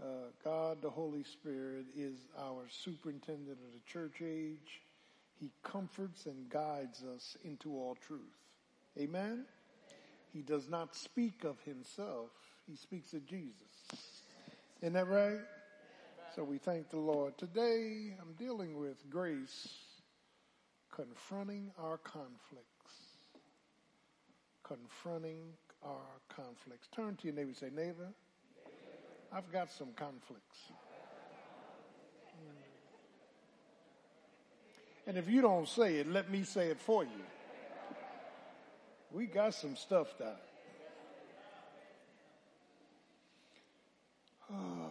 [0.00, 4.80] Uh, God, the Holy Spirit, is our superintendent of the church age.
[5.38, 8.20] He comforts and guides us into all truth.
[8.98, 9.44] Amen?
[10.32, 12.30] He does not speak of himself.
[12.66, 13.54] He speaks of Jesus.
[14.80, 15.40] Isn't that right?
[16.34, 17.36] So we thank the Lord.
[17.36, 19.68] Today, I'm dealing with grace
[20.94, 23.16] confronting our conflicts.
[24.62, 25.40] Confronting
[25.82, 26.88] our conflicts.
[26.94, 28.08] Turn to your neighbor and say, neighbor,
[29.32, 30.58] I've got some conflicts.
[32.32, 32.50] Hmm.
[35.06, 37.10] And if you don't say it, let me say it for you.
[39.12, 40.36] We got some stuff done.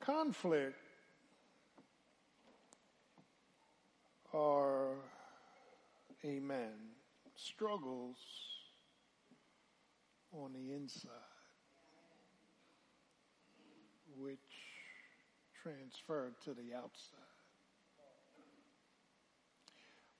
[0.00, 0.76] Conflict
[4.34, 4.94] are,
[6.24, 6.72] amen,
[7.36, 8.16] struggles
[10.32, 11.10] on the inside,
[14.22, 14.38] which
[15.62, 17.18] transferred to the outside.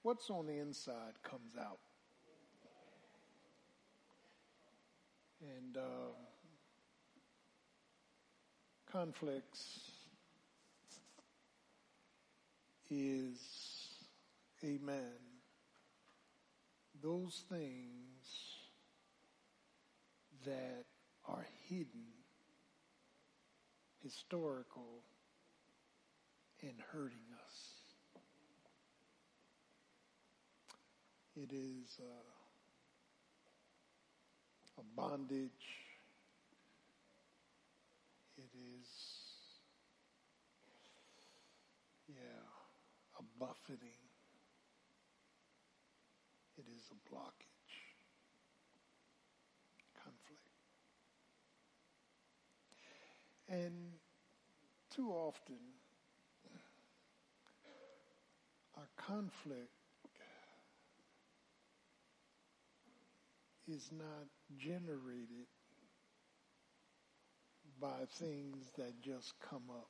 [0.01, 1.79] What's on the inside comes out.
[5.41, 6.15] And um,
[8.91, 9.79] conflicts
[12.89, 13.39] is,
[14.63, 15.19] amen,
[17.01, 18.59] those things
[20.45, 20.85] that
[21.27, 22.22] are hidden,
[24.03, 25.01] historical,
[26.61, 27.55] and hurting us.
[31.35, 31.99] It is
[34.77, 35.49] a bondage.
[38.37, 38.87] It is,
[42.07, 42.45] yeah,
[43.19, 44.03] a buffeting.
[46.57, 47.75] It is a blockage.
[49.95, 50.43] Conflict.
[53.49, 53.73] And
[54.95, 55.57] too often,
[58.77, 59.69] our conflict
[63.67, 64.27] is not
[64.57, 65.47] generated
[67.81, 69.87] by things that just come up.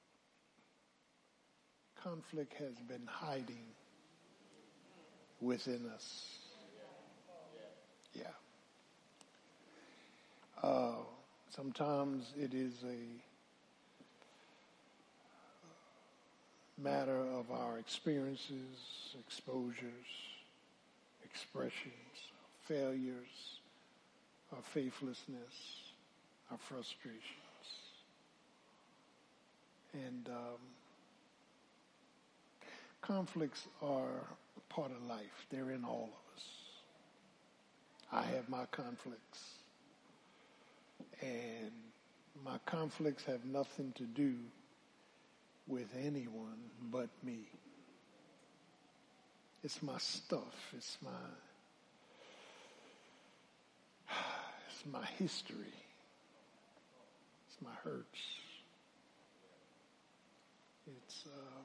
[2.01, 3.65] Conflict has been hiding
[5.41, 6.37] within us.
[8.13, 8.23] Yeah.
[10.61, 10.95] Uh,
[11.55, 12.97] Sometimes it is a
[16.83, 20.09] matter of our experiences, exposures,
[21.23, 21.93] expressions,
[22.67, 23.59] failures,
[24.51, 25.83] our faithlessness,
[26.51, 27.21] our frustrations.
[29.93, 30.59] And um,
[33.01, 34.27] conflicts are
[34.67, 35.45] part of life.
[35.49, 36.43] They're in all of us.
[38.11, 39.53] I have my conflicts.
[41.21, 41.71] And
[42.43, 44.33] my conflicts have nothing to do
[45.67, 46.57] with anyone
[46.91, 47.47] but me.
[49.63, 50.73] It's my stuff.
[50.75, 51.09] It's my
[54.67, 55.73] it's my history.
[57.47, 58.19] It's my hurts.
[60.85, 61.61] It's uh,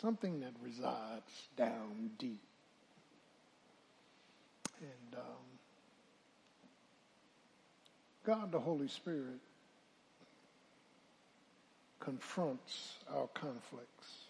[0.00, 2.40] something that resides down deep.
[4.80, 5.58] And um,
[8.24, 9.40] God, the Holy Spirit,
[12.00, 14.26] confronts our conflicts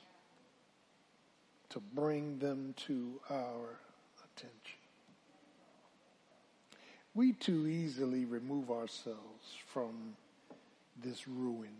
[1.70, 3.78] to bring them to our
[4.24, 4.78] attention.
[7.14, 10.16] We too easily remove ourselves from
[11.02, 11.74] this ruin.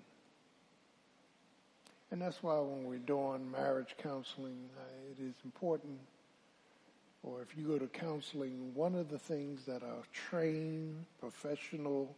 [2.11, 5.99] And that's why when we're doing marriage counseling, uh, it is important,
[7.23, 12.17] or if you go to counseling, one of the things that a trained professional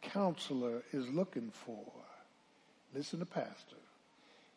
[0.00, 1.84] counselor is looking for,
[2.96, 3.76] listen to Pastor,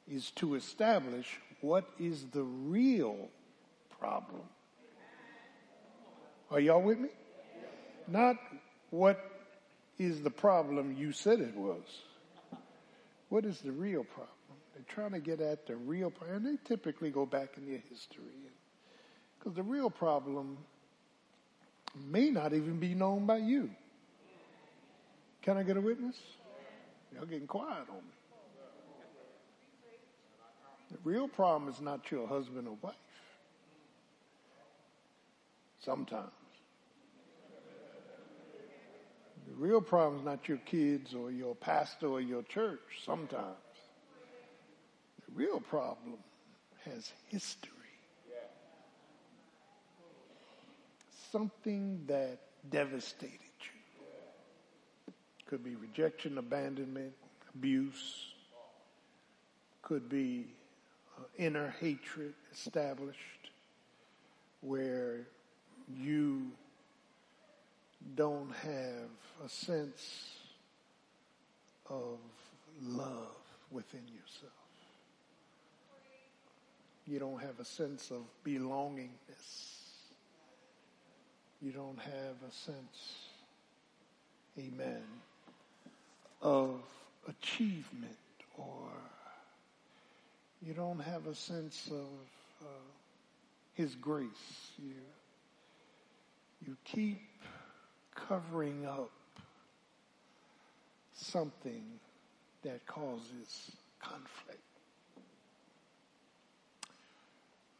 [0.09, 3.27] is to establish what is the real
[3.99, 4.43] problem.
[6.49, 7.09] Are y'all with me?
[8.07, 8.37] Not
[8.91, 9.19] what
[9.99, 11.83] is the problem you said it was.
[13.27, 14.29] What is the real problem?
[14.73, 16.37] They're trying to get at the real problem.
[16.37, 18.23] And they typically go back in their history.
[19.37, 20.57] Because the real problem
[22.09, 23.69] may not even be known by you.
[25.41, 26.15] Can I get a witness?
[27.13, 28.18] Y'all getting quiet on me.
[30.91, 32.95] The real problem is not your husband or wife.
[35.83, 36.31] Sometimes.
[39.47, 42.79] The real problem is not your kids or your pastor or your church.
[43.05, 43.55] Sometimes.
[45.27, 46.17] The real problem
[46.85, 47.73] has history.
[51.31, 52.39] Something that
[52.71, 55.13] devastated you.
[55.45, 57.13] Could be rejection, abandonment,
[57.53, 58.33] abuse.
[59.83, 60.47] Could be
[61.39, 63.17] inner hatred established
[64.61, 65.21] where
[65.97, 66.51] you
[68.15, 69.09] don't have
[69.45, 70.35] a sense
[71.89, 72.19] of
[72.83, 73.37] love
[73.71, 74.51] within yourself.
[77.07, 79.77] You don't have a sense of belongingness.
[81.61, 83.29] You don't have a sense,
[84.57, 85.03] amen,
[86.41, 86.81] of
[87.27, 88.17] achievement
[88.57, 88.91] or
[90.65, 92.07] you don't have a sense of
[92.61, 92.65] uh,
[93.73, 94.71] His grace.
[94.77, 94.93] You,
[96.65, 97.21] you keep
[98.13, 99.11] covering up
[101.15, 101.83] something
[102.63, 104.59] that causes conflict.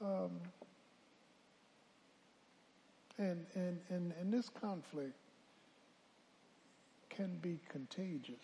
[0.01, 0.31] Um,
[3.17, 5.15] and, and, and, and this conflict
[7.09, 8.37] can be contagious.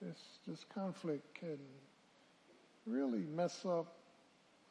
[0.00, 1.58] This, this conflict can
[2.86, 3.94] really mess up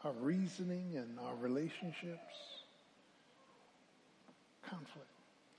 [0.03, 2.36] our reasoning and our relationships.
[4.64, 5.07] Conflict.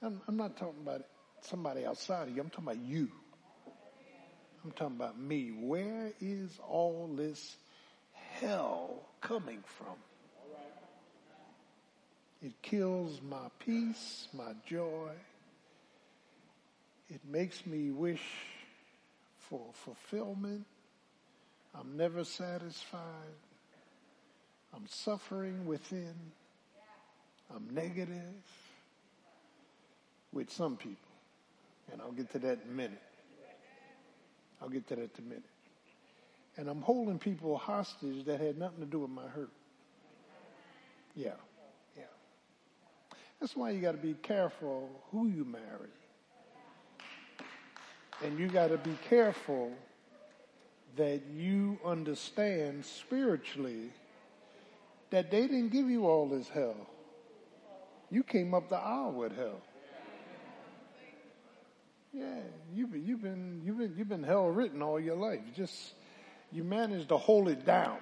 [0.03, 1.03] I'm, I'm not talking about
[1.43, 2.43] somebody outside of you.
[2.43, 3.09] I'm talking about you.
[4.65, 5.53] I'm talking about me.
[5.61, 7.57] Where is all this
[8.41, 9.97] hell coming from?
[12.43, 15.11] It kills my peace, my joy.
[17.09, 18.23] It makes me wish
[19.49, 20.67] for fulfillment.
[21.79, 23.01] I'm never satisfied.
[24.75, 26.15] I'm suffering within.
[27.55, 28.17] I'm negative
[30.33, 30.97] with some people.
[31.93, 33.03] And I'll get to that in a minute.
[34.61, 35.45] I'll get to that in a minute.
[36.57, 39.51] And I'm holding people hostage that had nothing to do with my hurt.
[41.15, 41.33] Yeah,
[41.97, 42.05] yeah.
[43.41, 45.91] That's why you got to be careful who you marry.
[48.23, 49.73] And you got to be careful
[50.97, 53.91] that you understand spiritually
[55.11, 56.87] that they didn't give you all this hell.
[58.11, 59.61] You came up the aisle with hell.
[62.13, 62.41] Yeah,
[62.75, 65.41] you've been, you've been, you've been, you've been hell written all your life.
[65.47, 65.95] You just,
[66.53, 67.97] you managed to hold it down.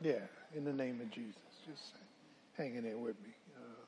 [0.00, 0.20] Yeah,
[0.54, 1.34] in the name of Jesus.
[1.68, 1.94] Just
[2.56, 3.32] hanging there with me.
[3.56, 3.84] Uh,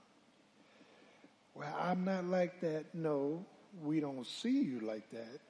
[1.54, 2.86] well, I'm not like that.
[2.92, 3.44] No,
[3.84, 5.40] we don't see you like that.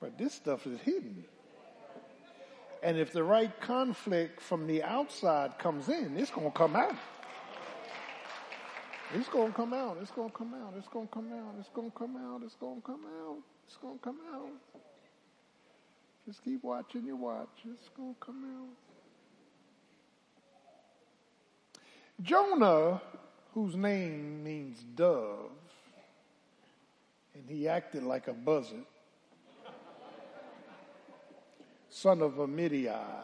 [0.00, 1.24] But this stuff is hidden.
[2.82, 6.96] And if the right conflict from the outside comes in, it's going to come out.
[9.14, 9.98] It's going to come out.
[10.00, 10.74] It's going to come out.
[10.78, 11.54] It's going to come out.
[11.58, 12.42] It's going to come out.
[12.44, 13.36] It's going to come out.
[13.66, 14.50] It's going to come out.
[16.26, 17.48] Just keep watching your watch.
[17.64, 18.68] It's going to come out.
[22.22, 23.00] Jonah,
[23.54, 25.50] whose name means dove,
[27.34, 28.84] and he acted like a buzzard,
[31.90, 33.22] son of Amittai,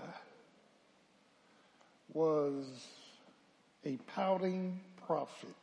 [2.12, 2.64] was
[3.84, 5.54] a pouting prophet.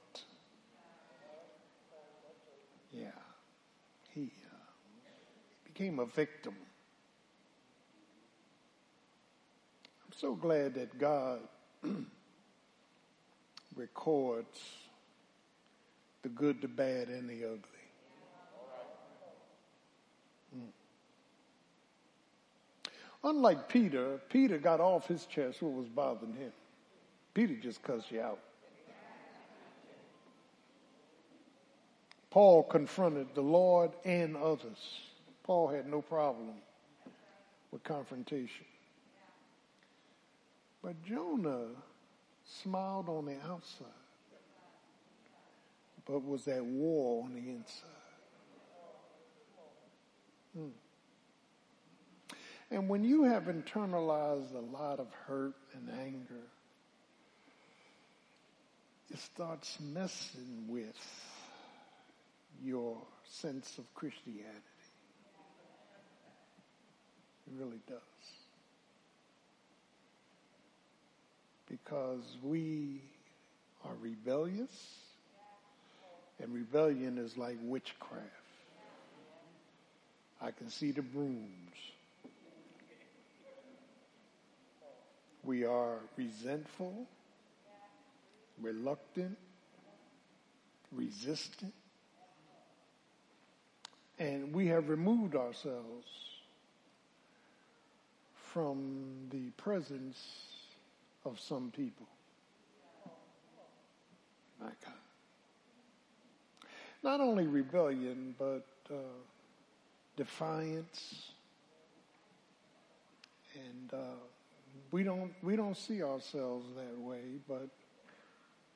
[2.91, 3.08] Yeah,
[4.14, 4.56] he uh,
[5.66, 6.56] became a victim.
[10.06, 11.39] I'm so glad that God
[13.76, 14.60] records
[16.22, 17.60] the good, the bad, and the ugly.
[20.56, 20.82] Mm.
[23.24, 26.51] Unlike Peter, Peter got off his chest what was bothering him.
[27.34, 28.39] Peter just cussed you out.
[32.30, 34.99] Paul confronted the Lord and others.
[35.43, 36.49] Paul had no problem
[37.71, 38.65] with confrontation.
[40.82, 41.67] But Jonah
[42.43, 43.88] smiled on the outside,
[46.05, 47.89] but was at war on the inside.
[50.55, 50.82] Hmm.
[52.74, 56.41] And when you have internalized a lot of hurt and anger,
[59.11, 60.97] it starts messing with
[62.63, 64.41] your sense of Christianity.
[67.45, 67.99] It really does.
[71.69, 73.03] Because we
[73.86, 74.97] are rebellious,
[76.41, 78.26] and rebellion is like witchcraft.
[80.41, 81.92] I can see the brooms.
[85.43, 87.05] We are resentful,
[88.61, 89.37] reluctant,
[90.91, 91.73] resistant,
[94.19, 96.07] and we have removed ourselves
[98.53, 100.17] from the presence
[101.25, 102.07] of some people.
[104.61, 104.93] My God.
[107.03, 108.95] Not only rebellion, but uh,
[110.15, 111.31] defiance,
[113.55, 114.15] and uh,
[114.93, 117.39] we don't we don't see ourselves that way.
[117.47, 117.67] But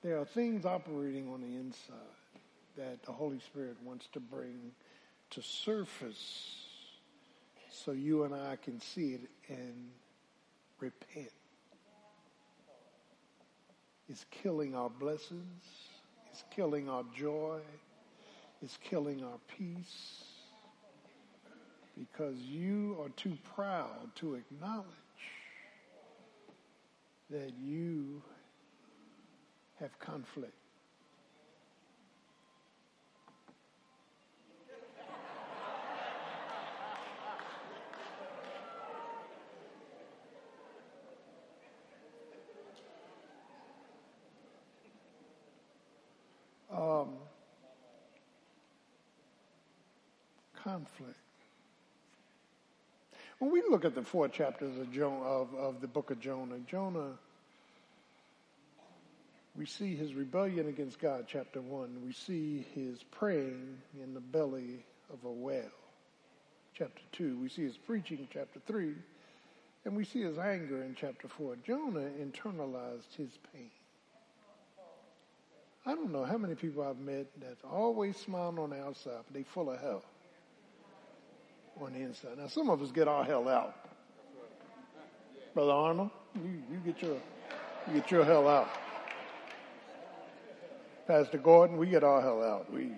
[0.01, 1.93] there are things operating on the inside
[2.75, 4.71] that the Holy Spirit wants to bring
[5.29, 6.55] to surface
[7.71, 9.89] so you and I can see it and
[10.79, 11.31] repent.
[14.09, 15.63] It's killing our blessings.
[16.31, 17.59] It's killing our joy.
[18.63, 20.23] It's killing our peace.
[21.95, 24.85] Because you are too proud to acknowledge
[27.29, 28.21] that you
[29.79, 30.53] have conflict.
[46.71, 47.09] um,
[50.63, 51.26] conflict.
[53.39, 56.57] When we look at the four chapters of, Jonah, of, of the book of Jonah,
[56.67, 57.11] Jonah,
[59.55, 62.01] we see his rebellion against God, chapter one.
[62.03, 64.83] We see his praying in the belly
[65.13, 65.63] of a whale,
[66.73, 67.37] chapter two.
[67.37, 68.93] We see his preaching, chapter three.
[69.85, 71.55] And we see his anger in chapter four.
[71.65, 73.69] Jonah internalized his pain.
[75.85, 79.33] I don't know how many people I've met that's always smiling on the outside, but
[79.33, 80.03] they full of hell
[81.81, 82.37] on the inside.
[82.37, 83.75] Now, some of us get our hell out.
[85.53, 87.17] Brother Arnold, you, you get your
[87.87, 88.69] you get your hell out.
[91.07, 92.71] Pastor Gordon, we get our hell out.
[92.71, 92.91] We,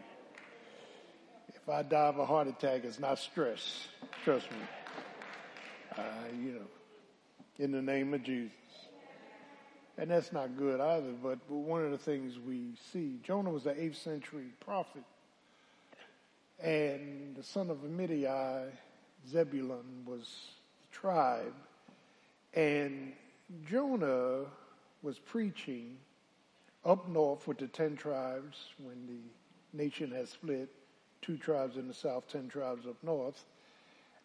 [1.50, 3.88] if I die of a heart attack, it's not stress.
[4.24, 4.58] Trust me.
[5.96, 6.02] Uh,
[6.42, 6.66] you know,
[7.60, 8.52] in the name of Jesus.
[10.00, 13.76] And that's not good either, but one of the things we see, Jonah was an
[13.76, 15.04] 8th century prophet.
[16.62, 18.70] And the son of Amittai,
[19.30, 20.30] Zebulun, was
[20.82, 21.54] the tribe.
[22.54, 23.14] And
[23.70, 24.46] Jonah
[25.02, 25.98] was preaching
[26.84, 30.70] up north with the 10 tribes when the nation had split,
[31.22, 33.46] two tribes in the south, 10 tribes up north.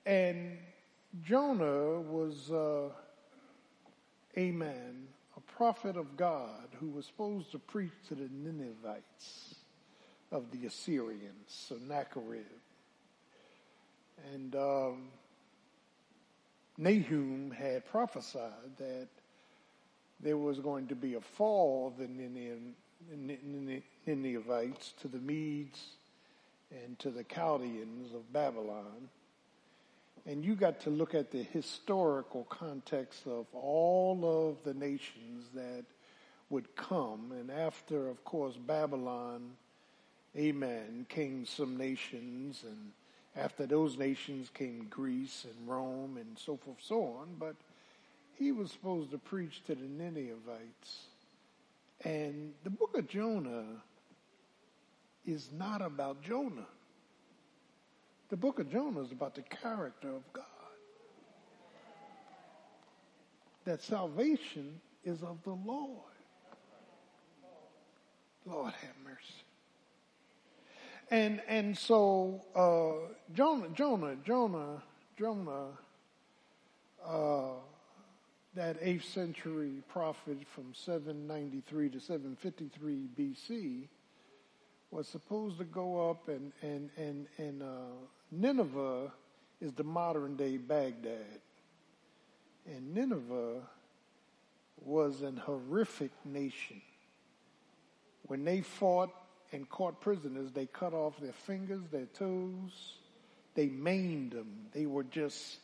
[0.07, 0.59] And
[1.25, 2.89] Jonah was uh,
[4.37, 5.07] a man,
[5.37, 9.54] a prophet of God who was supposed to preach to the Ninevites
[10.35, 12.43] of the Assyrians, Sennacherib.
[14.33, 15.09] And um,
[16.77, 19.07] Nahum had prophesied that
[20.19, 22.75] there was going to be a fall of the Nine-
[23.13, 25.81] Nine- Ninevites to the Medes
[26.85, 29.09] and to the Chaldeans of Babylon.
[30.27, 35.85] And you got to look at the historical context of all of the nations that
[36.51, 37.31] would come.
[37.39, 39.53] And after, of course, Babylon,
[40.37, 42.65] amen, came some nations.
[42.65, 42.93] And
[43.37, 47.37] after those nations came Greece and Rome and so forth, so on.
[47.39, 47.57] But
[48.39, 51.07] he was supposed to preach to the Ninevites.
[52.05, 53.65] And the book of Jonah
[55.25, 56.67] is not about Jonah.
[58.29, 60.45] The book of Jonah is about the character of God.
[63.65, 66.01] That salvation is of the Lord.
[68.47, 69.45] Lord have mercy.
[71.15, 74.83] And and so uh, Jonah, Jonah, Jonah,
[75.17, 75.67] Jonah,
[77.07, 77.61] uh,
[78.57, 83.87] that eighth century prophet from 793 to 753 BC
[84.91, 87.95] was supposed to go up and and and and uh,
[88.33, 89.13] Nineveh
[89.61, 91.39] is the modern day Baghdad,
[92.67, 93.61] and Nineveh
[94.81, 96.83] was an horrific nation.
[98.27, 99.13] When they fought
[99.55, 102.97] and caught prisoners, they cut off their fingers, their toes,
[103.55, 104.67] they maimed them.
[104.73, 105.59] They were just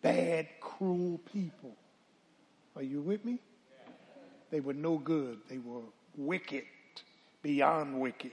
[0.00, 1.76] bad, cruel people.
[2.74, 3.38] Are you with me?
[4.50, 5.40] They were no good.
[5.50, 5.82] They were
[6.16, 6.64] wicked,
[7.42, 8.32] beyond wicked.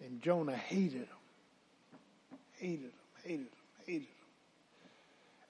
[0.00, 2.38] And Jonah hated them.
[2.52, 2.90] Hated them,
[3.24, 3.48] hated them,
[3.84, 4.08] hated them.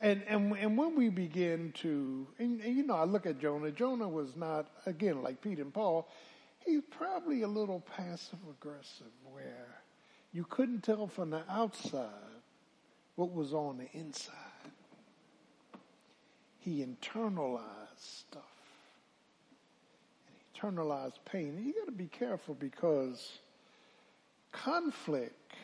[0.03, 3.71] And, and, and when we begin to, and, and you know, I look at Jonah,
[3.71, 6.09] Jonah was not, again, like Peter and Paul,
[6.65, 9.81] he's probably a little passive aggressive where
[10.33, 12.09] you couldn't tell from the outside
[13.17, 14.35] what was on the inside.
[16.59, 17.61] He internalized
[17.99, 18.43] stuff.
[20.27, 21.55] And internalized pain.
[21.57, 23.39] And you got to be careful because
[24.53, 25.55] conflict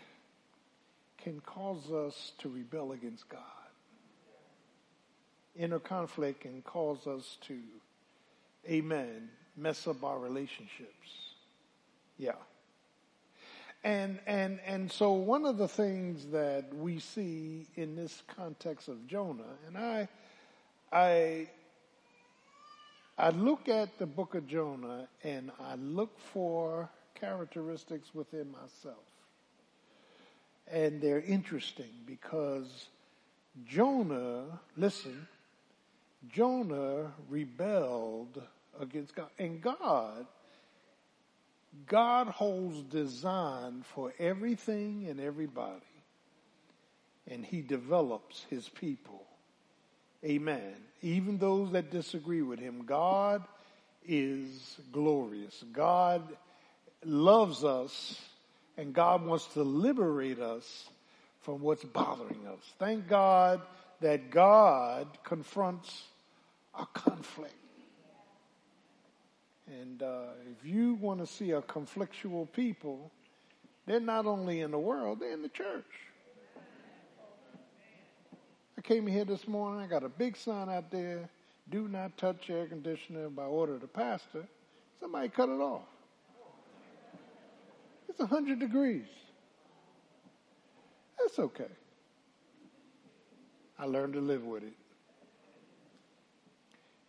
[1.18, 3.40] can cause us to rebel against God.
[5.57, 7.59] Inner conflict can cause us to,
[8.68, 11.32] amen, mess up our relationships.
[12.18, 12.32] Yeah.
[13.84, 19.07] And, and, and so one of the things that we see in this context of
[19.07, 20.09] Jonah, and I,
[20.92, 21.48] I,
[23.16, 29.04] I look at the book of Jonah and I look for characteristics within myself.
[30.68, 32.88] And they're interesting because
[33.68, 35.28] Jonah, listen,
[36.32, 38.42] Jonah rebelled
[38.80, 39.28] against God.
[39.38, 40.26] And God,
[41.86, 45.80] God holds design for everything and everybody.
[47.28, 49.24] And he develops his people.
[50.24, 50.74] Amen.
[51.02, 53.44] Even those that disagree with him, God
[54.06, 55.64] is glorious.
[55.72, 56.22] God
[57.04, 58.20] loves us
[58.76, 60.88] and God wants to liberate us
[61.40, 62.60] from what's bothering us.
[62.78, 63.60] Thank God
[64.00, 66.02] that God confronts
[66.74, 67.54] our conflict.
[69.66, 73.10] And uh, if you want to see a conflictual people,
[73.86, 75.84] they're not only in the world, they're in the church.
[78.78, 81.28] I came here this morning, I got a big sign out there,
[81.70, 84.46] do not touch air conditioner by order of the pastor.
[85.00, 85.82] Somebody cut it off.
[88.08, 89.06] It's 100 degrees.
[91.18, 91.64] That's okay.
[93.78, 94.72] I learned to live with it.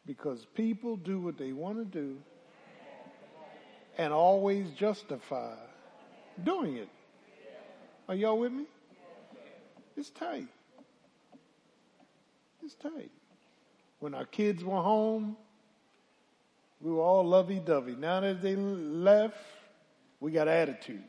[0.06, 2.18] Because people do what they want to do
[3.98, 5.56] and always justify
[6.44, 6.90] doing it.
[8.08, 8.66] Are y'all with me?
[9.98, 10.48] It's tight.
[12.64, 13.12] It's tight.
[14.00, 15.36] When our kids were home,
[16.80, 17.96] we were all lovey dovey.
[17.96, 19.38] Now that they left,
[20.20, 21.02] we got attitudes.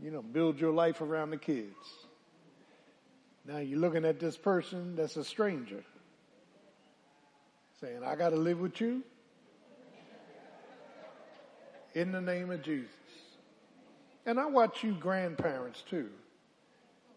[0.00, 1.74] You know, build your life around the kids.
[3.44, 5.82] Now you're looking at this person that's a stranger,
[7.80, 9.02] saying, I got to live with you
[11.94, 12.90] in the name of Jesus.
[14.26, 16.10] And I watch you grandparents too.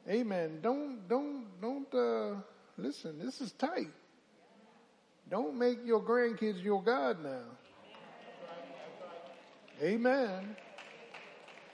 [0.09, 0.59] Amen.
[0.61, 2.35] Don't, don't, don't, uh,
[2.77, 3.91] listen, this is tight.
[5.29, 7.43] Don't make your grandkids your God now.
[9.81, 10.55] Amen.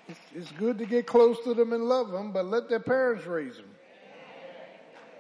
[0.08, 3.26] It's, it's good to get close to them and love them, but let their parents
[3.26, 3.70] raise them.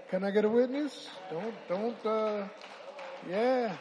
[0.10, 1.10] Can I get a witness?
[1.30, 2.48] Don't, don't, uh,
[3.30, 3.76] Yeah.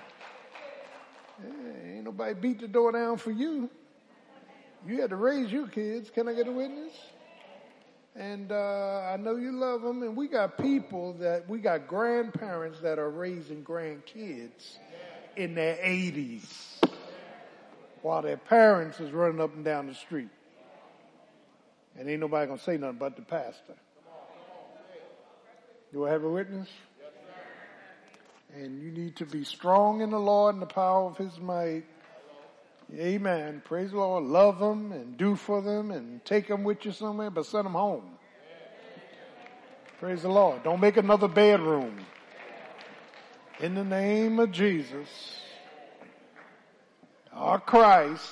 [1.41, 1.95] yeah.
[1.95, 3.71] Ain't nobody beat the door down for you.
[4.87, 6.11] You had to raise your kids.
[6.11, 6.93] Can I get a witness?
[8.15, 10.03] And uh, I know you love them.
[10.03, 14.79] And we got people that, we got grandparents that are raising grandkids
[15.37, 16.47] in their 80s
[18.03, 20.29] while their parents is running up and down the street.
[21.99, 23.75] And ain't nobody gonna say nothing but the pastor.
[25.93, 26.69] Do I have a witness?
[28.55, 31.85] And you need to be strong in the Lord and the power of His might.
[32.95, 33.63] Amen.
[33.65, 34.25] Praise the Lord.
[34.25, 37.73] Love them and do for them and take them with you somewhere, but send them
[37.73, 38.05] home.
[39.99, 40.63] Praise the Lord.
[40.63, 41.99] Don't make another bedroom.
[43.61, 45.09] In the name of Jesus,
[47.33, 48.31] our Christ,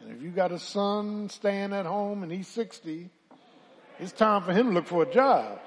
[0.00, 3.10] and if you got a son staying at home and he's 60,
[4.00, 5.60] it's time for him to look for a job.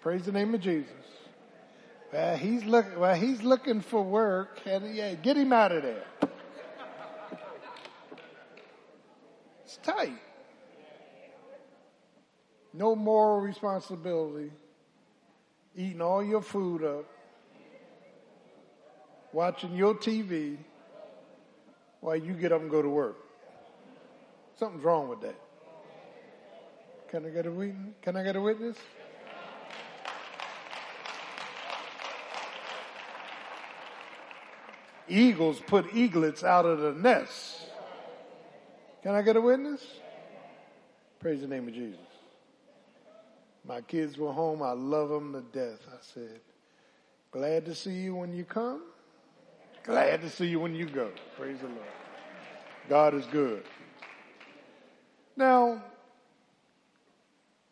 [0.00, 0.90] Praise the name of Jesus.
[2.12, 6.04] Well, he's look, well, he's looking for work and yeah, get him out of there.
[9.74, 10.20] It's tight.
[12.72, 14.52] No moral responsibility.
[15.76, 17.04] Eating all your food up.
[19.32, 20.58] Watching your TV
[22.00, 23.16] while you get up and go to work.
[24.56, 25.40] Something's wrong with that.
[27.08, 27.94] Can I get a witness?
[28.00, 28.76] Can I get a witness?
[35.08, 37.63] Eagles put eaglets out of the nest.
[39.04, 39.86] Can I get a witness?
[41.20, 42.00] Praise the name of Jesus.
[43.62, 44.62] My kids were home.
[44.62, 45.78] I love them to death.
[45.92, 46.40] I said,
[47.30, 48.80] glad to see you when you come.
[49.82, 51.10] Glad to see you when you go.
[51.36, 51.80] Praise the Lord.
[52.88, 53.64] God is good.
[55.36, 55.84] Now,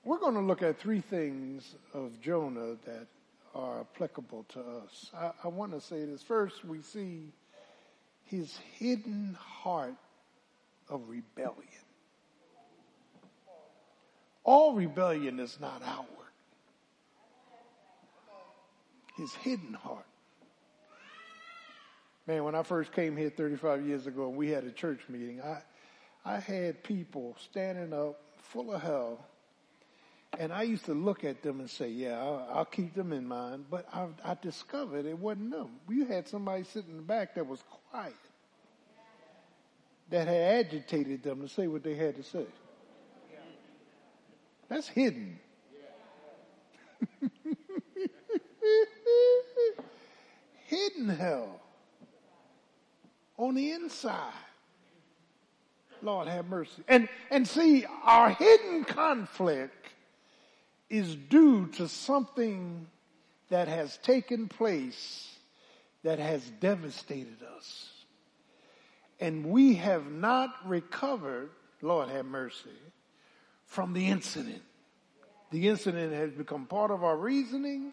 [0.04, 3.06] we're going to look at three things of Jonah that
[3.54, 5.10] are applicable to us.
[5.16, 6.22] I, I want to say this.
[6.22, 7.32] First, we see
[8.24, 9.94] his hidden heart
[10.92, 11.56] of rebellion.
[14.44, 16.08] All rebellion is not outward.
[19.16, 20.06] His hidden heart.
[22.26, 25.40] Man, when I first came here 35 years ago and we had a church meeting,
[25.40, 25.62] I,
[26.24, 29.26] I had people standing up full of hell
[30.38, 33.26] and I used to look at them and say, yeah, I'll, I'll keep them in
[33.26, 33.66] mind.
[33.70, 35.70] But I, I discovered it wasn't them.
[35.88, 38.14] You had somebody sitting in the back that was quiet,
[40.12, 42.44] that had agitated them to say what they had to say.
[44.68, 45.38] That's hidden.
[50.66, 51.58] hidden hell
[53.38, 54.34] on the inside.
[56.02, 56.82] Lord have mercy.
[56.88, 59.88] And, and see, our hidden conflict
[60.90, 62.86] is due to something
[63.48, 65.30] that has taken place
[66.02, 68.01] that has devastated us.
[69.22, 71.50] And we have not recovered,
[71.80, 72.76] Lord have mercy,
[73.66, 74.62] from the incident.
[75.52, 77.92] The incident has become part of our reasoning.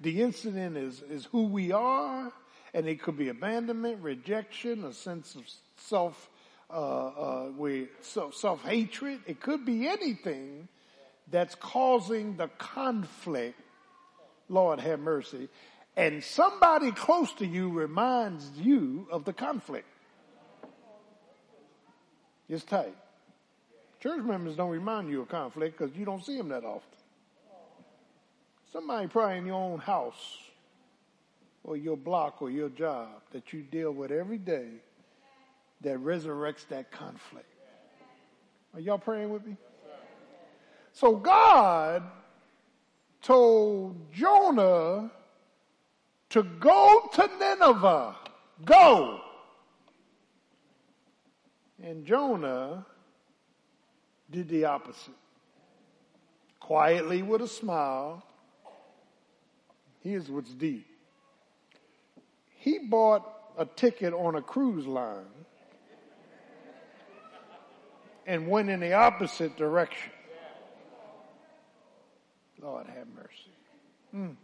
[0.00, 2.32] The incident is, is who we are,
[2.72, 5.42] and it could be abandonment, rejection, a sense of
[5.78, 6.30] self,
[6.70, 7.50] uh, uh,
[8.30, 9.18] self hatred.
[9.26, 10.68] It could be anything
[11.28, 13.60] that's causing the conflict.
[14.48, 15.48] Lord have mercy.
[15.96, 19.88] And somebody close to you reminds you of the conflict.
[22.48, 22.94] It's tight.
[24.00, 26.82] Church members don't remind you of conflict because you don't see them that often.
[28.72, 30.38] Somebody probably in your own house
[31.64, 34.68] or your block or your job that you deal with every day
[35.80, 37.46] that resurrects that conflict.
[38.74, 39.56] Are y'all praying with me?
[40.92, 42.02] So God
[43.22, 45.10] told Jonah
[46.30, 48.16] to go to Nineveh.
[48.64, 49.20] Go.
[51.82, 52.84] And Jonah
[54.30, 55.14] did the opposite.
[56.60, 58.24] Quietly with a smile.
[60.00, 60.86] Here's what's deep.
[62.56, 63.24] He bought
[63.56, 65.24] a ticket on a cruise line
[68.26, 70.12] and went in the opposite direction.
[72.60, 73.52] Lord have mercy.
[74.10, 74.34] Hmm.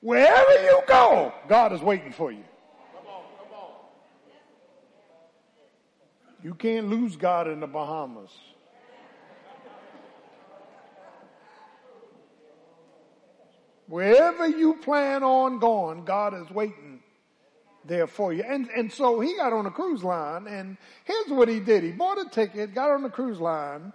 [0.00, 2.44] Wherever you go, God is waiting for you.
[6.46, 8.30] You can't lose God in the Bahamas.
[13.88, 17.00] Wherever you plan on going, God is waiting
[17.84, 18.44] there for you.
[18.44, 21.82] And, and so he got on a cruise line and here's what he did.
[21.82, 23.92] He bought a ticket, got on the cruise line,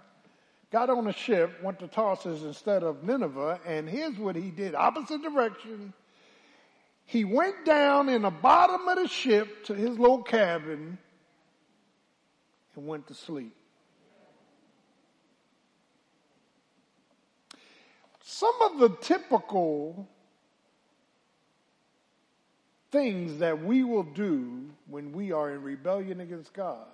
[0.70, 4.74] got on a ship, went to Tarsus instead of Nineveh, and here's what he did
[4.74, 5.94] opposite direction.
[7.06, 10.98] He went down in the bottom of the ship to his little cabin
[12.76, 13.54] and went to sleep.
[18.22, 20.08] Some of the typical
[22.90, 26.86] things that we will do when we are in rebellion against God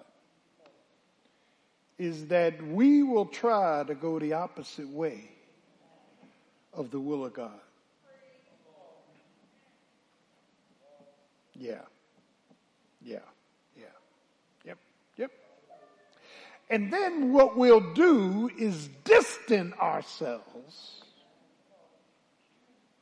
[1.99, 5.31] is that we will try to go the opposite way
[6.73, 7.61] of the will of God.
[11.55, 11.81] Yeah.
[13.03, 13.19] Yeah.
[16.71, 21.03] And then what we'll do is distance ourselves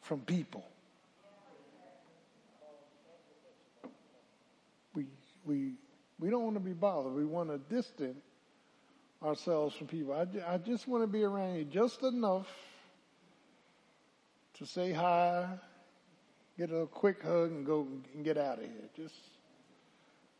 [0.03, 0.65] from people.
[4.95, 5.07] We,
[5.45, 5.73] we,
[6.21, 7.13] we don't want to be bothered.
[7.13, 8.23] We want to distance
[9.23, 10.13] ourselves from people.
[10.13, 12.47] I, I just want to be around you just enough
[14.55, 15.49] to say hi,
[16.57, 18.89] get a quick hug, and go and get out of here.
[18.97, 19.15] Just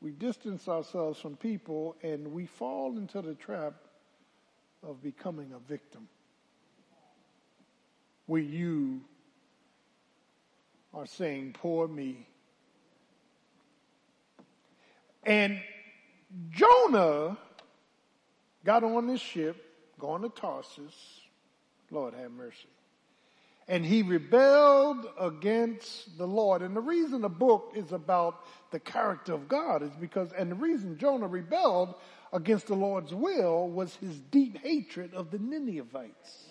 [0.01, 3.75] we distance ourselves from people, and we fall into the trap
[4.83, 6.09] of becoming a victim.
[8.27, 9.03] Where you
[10.93, 12.27] are saying, "Poor me,"
[15.23, 15.61] and
[16.51, 17.39] Jonah
[18.65, 19.57] got on this ship,
[19.99, 21.21] going to Tarsus.
[21.91, 22.69] Lord have mercy.
[23.69, 26.63] And he rebelled against the Lord.
[26.63, 30.55] And the reason the book is about the character of God is because, and the
[30.55, 31.95] reason Jonah rebelled
[32.33, 36.45] against the Lord's will was his deep hatred of the Ninevites.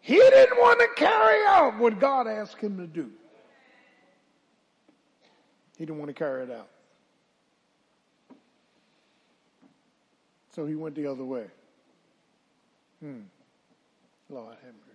[0.00, 3.10] He didn't want to carry out what God asked him to do.
[5.78, 6.68] He didn't want to carry it out.
[10.54, 11.46] So he went the other way.
[13.00, 13.20] Hmm.
[14.28, 14.93] Lord have mercy.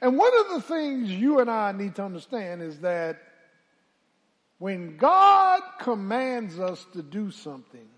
[0.00, 3.20] And one of the things you and I need to understand is that
[4.58, 7.88] when God commands us to do something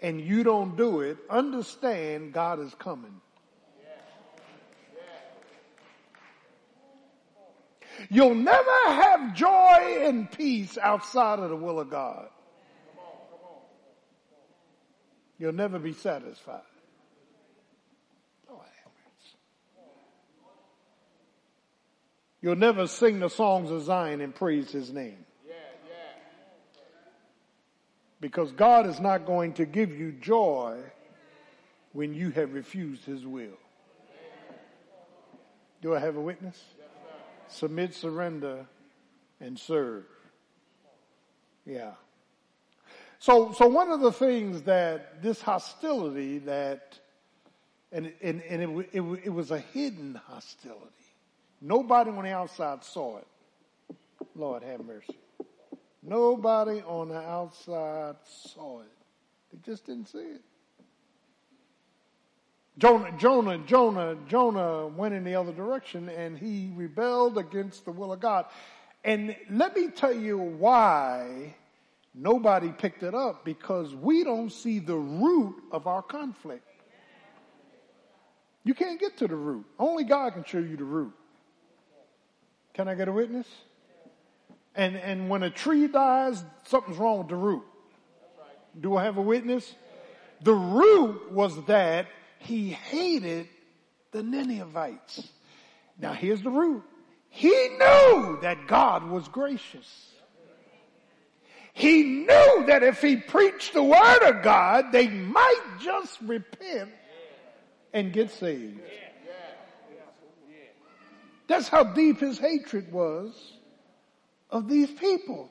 [0.00, 3.20] and you don't do it, understand God is coming.
[8.10, 12.28] You'll never have joy and peace outside of the will of God.
[15.38, 16.62] You'll never be satisfied.
[18.48, 19.36] Lord have mercy.
[22.42, 25.24] You'll never sing the songs of Zion and praise his name.
[28.20, 30.78] Because God is not going to give you joy
[31.92, 33.58] when you have refused his will.
[35.80, 36.62] Do I have a witness?
[37.48, 38.66] Submit, surrender,
[39.40, 40.04] and serve.
[41.66, 41.92] Yeah.
[43.18, 46.98] So, so one of the things that this hostility that,
[47.92, 51.01] and, and, and it, it, it was a hidden hostility.
[51.62, 53.26] Nobody on the outside saw it.
[54.34, 55.16] Lord have mercy.
[56.02, 58.88] Nobody on the outside saw it.
[59.52, 60.40] They just didn't see it.
[62.78, 68.12] Jonah, Jonah, Jonah, Jonah went in the other direction and he rebelled against the will
[68.12, 68.46] of God.
[69.04, 71.54] And let me tell you why
[72.12, 76.66] nobody picked it up because we don't see the root of our conflict.
[78.64, 79.66] You can't get to the root.
[79.78, 81.12] Only God can show you the root.
[82.74, 83.46] Can I get a witness?
[84.74, 87.62] And, and when a tree dies, something's wrong with the root.
[88.80, 89.74] Do I have a witness?
[90.42, 92.06] The root was that
[92.38, 93.48] he hated
[94.12, 95.28] the Ninevites.
[95.98, 96.82] Now here's the root.
[97.28, 100.08] He knew that God was gracious.
[101.74, 106.90] He knew that if he preached the word of God, they might just repent
[107.94, 108.80] and get saved.
[111.48, 113.32] That's how deep his hatred was
[114.50, 115.50] of these people.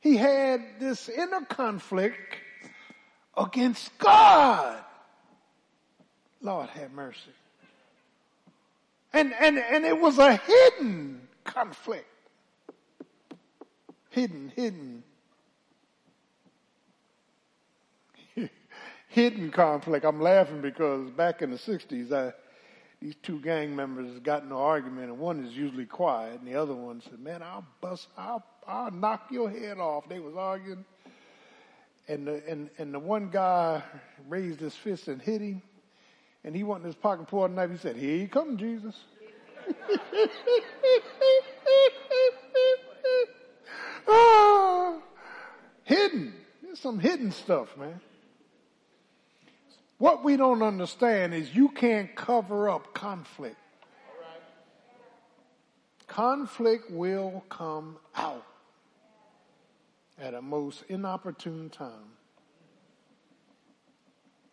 [0.00, 2.36] He had this inner conflict
[3.36, 4.82] against God.
[6.40, 7.18] Lord have mercy.
[9.12, 12.06] And, and, and it was a hidden conflict.
[14.10, 15.02] Hidden, hidden.
[19.08, 20.04] hidden conflict.
[20.04, 22.32] I'm laughing because back in the 60s, I,
[23.00, 26.54] these two gang members got in an argument and one is usually quiet and the
[26.54, 30.06] other one said, man, I'll bust, I'll, I'll knock your head off.
[30.08, 30.84] They was arguing.
[32.08, 33.82] And the, and, and the one guy
[34.28, 35.62] raised his fist and hit him
[36.44, 37.70] and he went in his pocket, pulled a knife.
[37.70, 38.94] He said, here you come, Jesus.
[44.08, 44.98] ah,
[45.84, 46.34] hidden.
[46.62, 48.00] There's some hidden stuff, man.
[50.00, 53.58] What we don't understand is you can't cover up conflict.
[56.06, 58.46] Conflict will come out
[60.18, 62.16] at a most inopportune time.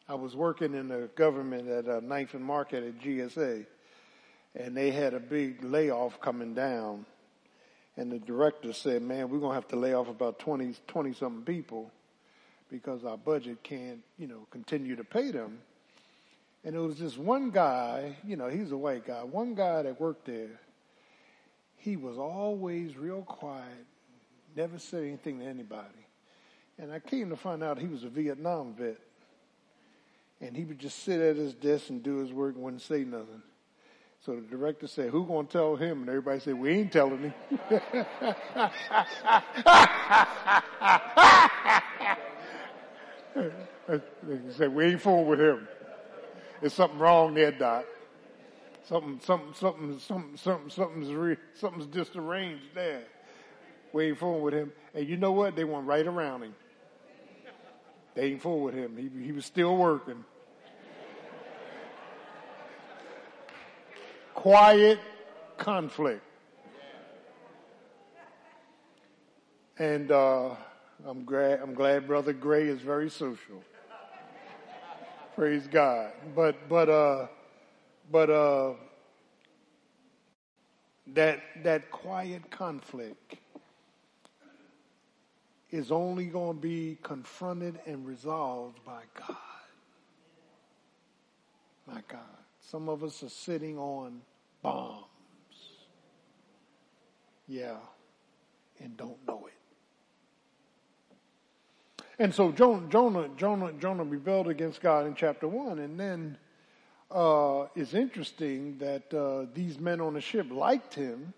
[0.09, 3.65] I was working in the government at uh, Ninth and Market at GSA,
[4.53, 7.05] and they had a big layoff coming down.
[7.95, 11.13] And the director said, man, we're going to have to lay off about 20, 20
[11.13, 11.89] something people
[12.69, 15.60] because our budget can't, you know, continue to pay them.
[16.64, 19.99] And it was this one guy, you know, he's a white guy, one guy that
[20.02, 20.60] worked there.
[21.77, 23.85] He was always real quiet,
[24.56, 25.88] never said anything to anybody.
[26.77, 28.99] And I came to find out he was a Vietnam vet.
[30.41, 33.03] And he would just sit at his desk and do his work and wouldn't say
[33.03, 33.41] nothing.
[34.26, 36.02] So the director said, who gonna tell him?
[36.02, 37.34] And everybody said, we ain't telling him.
[43.35, 45.67] he said, we ain't fooling with him.
[46.59, 47.85] There's something wrong there, Doc.
[48.85, 53.03] Something, something, something, something, something, something's, re, something's disarranged there.
[53.93, 54.71] We ain't fooling with him.
[54.93, 55.55] And you know what?
[55.55, 56.55] They went right around him.
[58.15, 58.97] They ain't fooling with him.
[58.97, 60.23] He, he was still working.
[64.33, 64.99] Quiet
[65.57, 66.23] conflict.
[69.79, 70.55] And uh,
[71.05, 73.63] I'm glad I'm glad Brother Gray is very social.
[75.35, 76.11] Praise God.
[76.35, 77.27] But but uh
[78.11, 78.73] but uh
[81.13, 83.35] that that quiet conflict
[85.69, 89.35] is only going to be confronted and resolved by God.
[91.85, 92.21] My God.
[92.61, 94.21] Some of us are sitting on
[94.61, 95.05] bombs.
[97.47, 97.77] Yeah.
[98.79, 99.56] And don't know it.
[102.19, 106.38] And so Jonah, Jonah, Jonah, Jonah rebelled against God in chapter one, and then
[107.11, 111.34] uh, it's interesting that uh, these men on the ship liked him,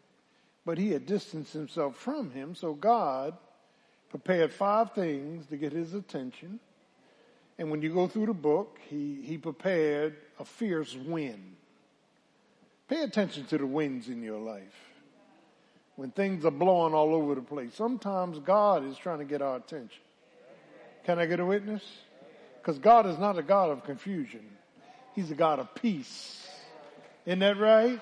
[0.66, 2.56] but he had distanced himself from him.
[2.56, 3.36] So God
[4.10, 6.60] prepared five things to get his attention.
[7.58, 11.56] And when you go through the book, he, he prepared a fierce wind.
[12.88, 14.64] Pay attention to the winds in your life.
[15.98, 19.58] When things are blowing all over the place, sometimes God is trying to get our
[19.58, 20.02] attention.
[21.06, 21.84] Can I get a witness?
[22.62, 24.46] Because God is not a God of confusion.
[25.16, 26.48] He's a God of peace.
[27.26, 28.00] Isn't that right?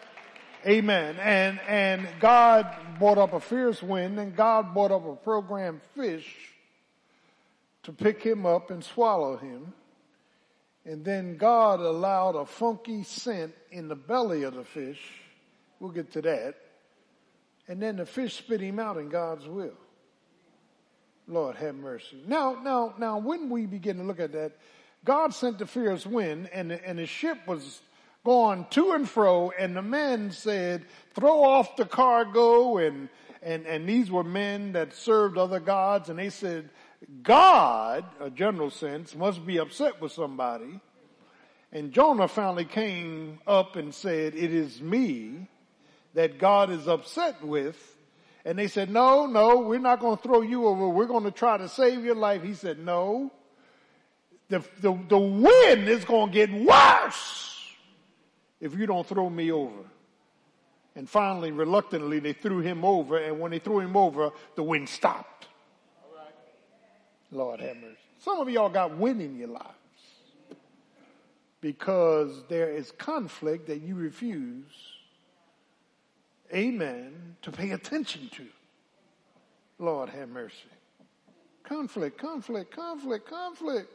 [0.66, 1.18] Amen.
[1.22, 2.68] And, and God
[3.00, 6.28] brought up a fierce wind and God brought up a programmed fish
[7.84, 9.74] to pick him up and swallow him.
[10.84, 15.02] And then God allowed a funky scent in the belly of the fish.
[15.80, 16.56] We'll get to that.
[17.68, 19.78] And then the fish spit him out in God's will.
[21.28, 22.24] Lord have mercy.
[22.26, 24.54] Now, now, now, when we begin to look at that,
[25.04, 27.82] God sent the fierce wind and the, and the ship was
[28.24, 33.10] going to and fro and the men said, throw off the cargo and,
[33.42, 36.70] and, and these were men that served other gods and they said,
[37.24, 40.80] God, a general sense, must be upset with somebody.
[41.72, 45.48] And Jonah finally came up and said, it is me
[46.14, 47.97] that God is upset with.
[48.48, 50.88] And they said, no, no, we're not going to throw you over.
[50.88, 52.42] We're going to try to save your life.
[52.44, 53.30] He said, no,
[54.48, 57.60] the, the, the wind is going to get worse
[58.62, 59.84] if you don't throw me over.
[60.96, 63.18] And finally, reluctantly, they threw him over.
[63.18, 65.48] And when they threw him over, the wind stopped.
[67.34, 67.98] Lord have mercy.
[68.20, 69.68] Some of y'all got wind in your lives
[71.60, 74.72] because there is conflict that you refuse,
[76.54, 78.46] amen, to pay attention to.
[79.80, 80.56] Lord have mercy.
[81.64, 83.92] Conflict, conflict, conflict, conflict.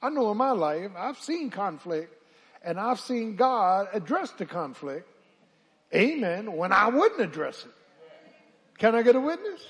[0.00, 2.14] I know in my life, I've seen conflict
[2.62, 5.08] and I've seen God address the conflict.
[5.94, 6.52] Amen.
[6.52, 7.72] When I wouldn't address it.
[8.78, 9.60] Can I get a witness?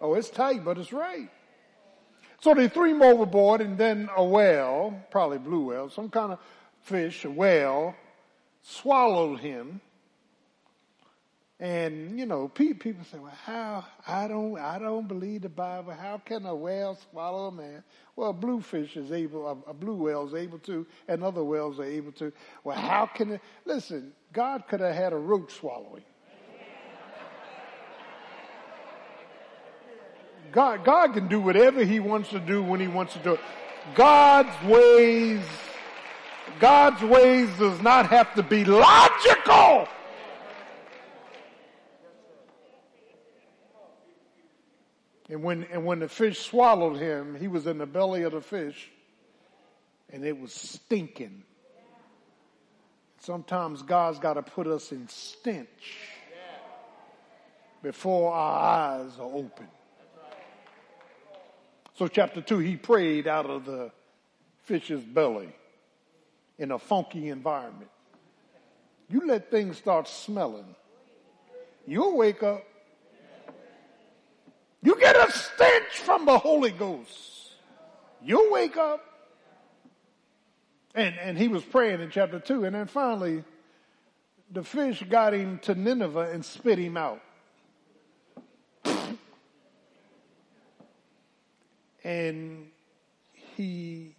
[0.00, 1.28] Oh, it's tight, but it's right.
[2.40, 6.38] So they threw him overboard and then a whale, probably blue whale, some kind of
[6.82, 7.94] fish, a whale,
[8.62, 9.80] swallowed him.
[11.58, 15.92] And, you know, people say, well, how, I don't, I don't believe the Bible.
[15.92, 17.82] How can a whale swallow a man?
[18.14, 21.80] Well, a bluefish is able, a, a blue whale is able to, and other whales
[21.80, 22.30] are able to.
[22.62, 26.04] Well, how can it, listen, God could have had a roach swallowing.
[30.52, 33.40] God, God can do whatever he wants to do when he wants to do it.
[33.94, 35.42] God's ways,
[36.60, 39.88] God's ways does not have to be logical.
[45.28, 48.40] And when, and when the fish swallowed him, he was in the belly of the
[48.40, 48.90] fish.
[50.10, 51.42] and it was stinking.
[53.18, 55.98] Sometimes God's got to put us in stench
[57.82, 59.66] before our eyes are open.
[61.94, 63.90] So, chapter 2, he prayed out of the
[64.64, 65.48] fish's belly
[66.58, 67.90] in a funky environment.
[69.08, 70.74] You let things start smelling,
[71.86, 72.62] you'll wake up.
[74.86, 77.54] You get a stench from the Holy Ghost.
[78.22, 79.04] You'll wake up.
[80.94, 82.66] And, and he was praying in chapter 2.
[82.66, 83.42] And then finally,
[84.48, 87.20] the fish got him to Nineveh and spit him out.
[92.04, 92.68] And
[93.56, 94.14] he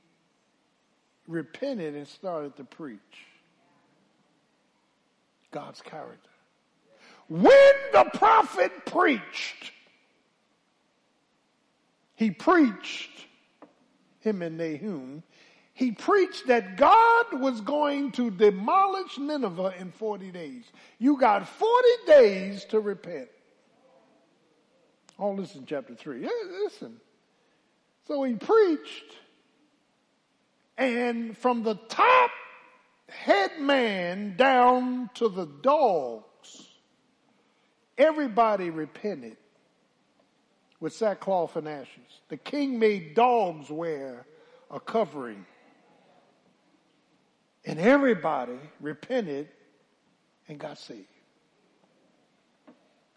[1.30, 3.00] repented and started to preach
[5.52, 6.30] God's character.
[7.30, 9.72] When the prophet preached,
[12.18, 13.28] he preached,
[14.22, 15.22] him and Nahum,
[15.74, 20.64] he preached that God was going to demolish Nineveh in 40 days.
[20.98, 23.30] You got 40 days to repent.
[25.20, 26.24] Oh, All this in chapter 3.
[26.24, 26.30] Yeah,
[26.64, 27.00] listen.
[28.08, 29.14] So he preached,
[30.76, 32.32] and from the top
[33.10, 36.66] head man down to the dogs,
[37.96, 39.38] everybody repented
[40.80, 42.22] with sackcloth and ashes.
[42.30, 44.26] The king made dogs wear
[44.70, 45.46] a covering.
[47.66, 49.50] And everybody repented
[50.48, 51.06] and got saved.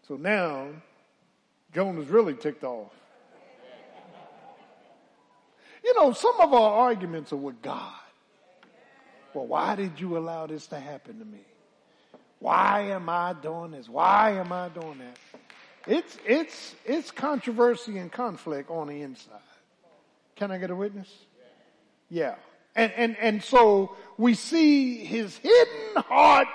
[0.07, 0.67] So now,
[1.73, 2.91] Jonah's really ticked off.
[5.83, 7.93] You know, some of our arguments are with God.
[9.33, 11.39] Well, why did you allow this to happen to me?
[12.39, 13.87] Why am I doing this?
[13.87, 15.17] Why am I doing that?
[15.87, 19.39] It's, it's, it's controversy and conflict on the inside.
[20.35, 21.11] Can I get a witness?
[22.09, 22.35] Yeah.
[22.75, 26.47] And, and, and so we see his hidden heart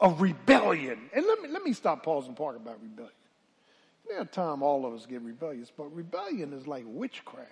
[0.00, 0.98] of rebellion.
[1.12, 3.12] And let me, let me stop, pause, and talk about rebellion.
[4.08, 7.48] There time all of us get rebellious, but rebellion is like witchcraft.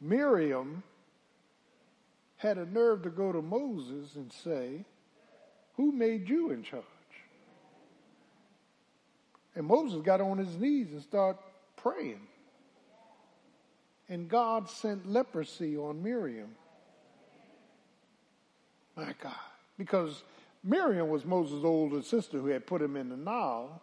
[0.00, 0.82] Miriam
[2.36, 4.84] had a nerve to go to Moses and say,
[5.76, 6.84] Who made you in charge?
[9.56, 11.38] And Moses got on his knees and started
[11.76, 12.20] praying.
[14.08, 16.50] And God sent leprosy on Miriam.
[18.96, 19.32] My God.
[19.78, 20.22] Because
[20.62, 23.80] Miriam was Moses' older sister who had put him in the Nile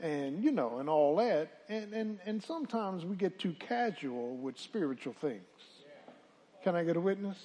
[0.00, 1.62] and you know, and all that.
[1.68, 5.42] And, and, and sometimes we get too casual with spiritual things.
[6.62, 7.38] Can I get a witness?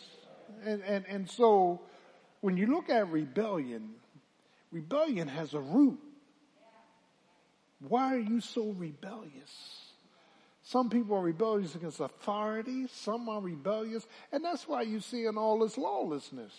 [0.65, 1.81] And, and, and so
[2.41, 3.91] when you look at rebellion,
[4.71, 5.99] rebellion has a root.
[7.87, 9.83] Why are you so rebellious?
[10.63, 12.87] Some people are rebellious against authority.
[12.87, 14.07] Some are rebellious.
[14.31, 16.53] And that's why you see in all this lawlessness.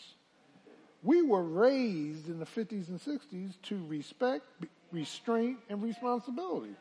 [1.03, 4.45] We were raised in the 50s and 60s to respect,
[4.93, 6.75] restraint, and responsibility.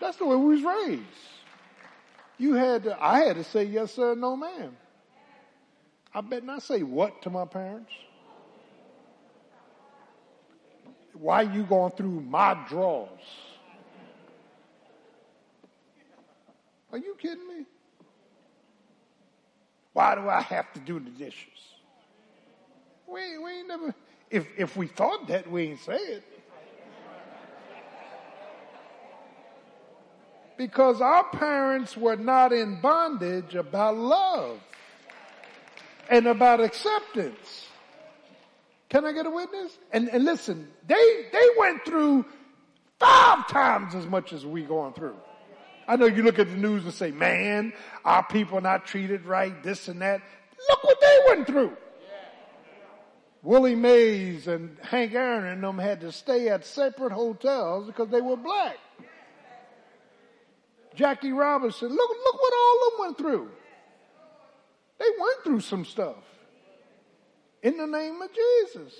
[0.00, 1.02] That's the way we was raised.
[2.38, 4.76] You had to, I had to say yes sir, no ma'am.
[6.14, 7.92] I bet not say what to my parents.
[11.18, 13.10] Why you going through my drawers?
[16.92, 17.66] Are you kidding me?
[19.92, 21.46] Why do I have to do the dishes?
[23.06, 23.94] We, we ain't never,
[24.30, 26.24] if, if we thought that, we ain't say it.
[30.56, 34.58] Because our parents were not in bondage about love
[36.08, 37.65] and about acceptance.
[38.88, 39.78] Can I get a witness?
[39.92, 42.24] And, and listen, they, they went through
[42.98, 45.16] five times as much as we going through.
[45.88, 47.72] I know you look at the news and say, man,
[48.04, 50.20] our people not treated right, this and that.
[50.68, 51.76] Look what they went through.
[53.42, 58.20] Willie Mays and Hank Aaron and them had to stay at separate hotels because they
[58.20, 58.76] were black.
[60.96, 63.50] Jackie Robinson, look, look what all of them went through.
[64.98, 66.16] They went through some stuff
[67.66, 68.94] in the name of Jesus.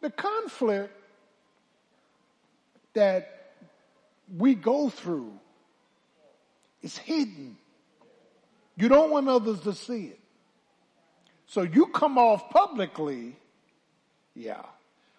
[0.00, 0.94] The conflict
[2.94, 3.52] that
[4.34, 5.30] we go through
[6.80, 7.58] is hidden.
[8.76, 10.20] You don't want others to see it.
[11.46, 13.36] So you come off publicly,
[14.34, 14.62] yeah,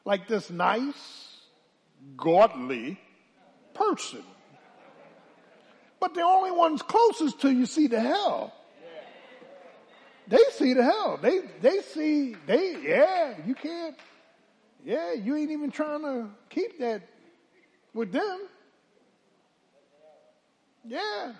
[0.03, 1.37] like this nice,
[2.17, 2.99] godly
[3.75, 4.23] person.
[5.99, 8.51] But the only ones closest to you see the hell.
[10.31, 11.19] They see the hell.
[11.21, 13.97] They they see they yeah, you can't
[14.83, 17.01] yeah, you ain't even trying to keep that
[17.93, 18.47] with them.
[20.87, 21.33] Yeah.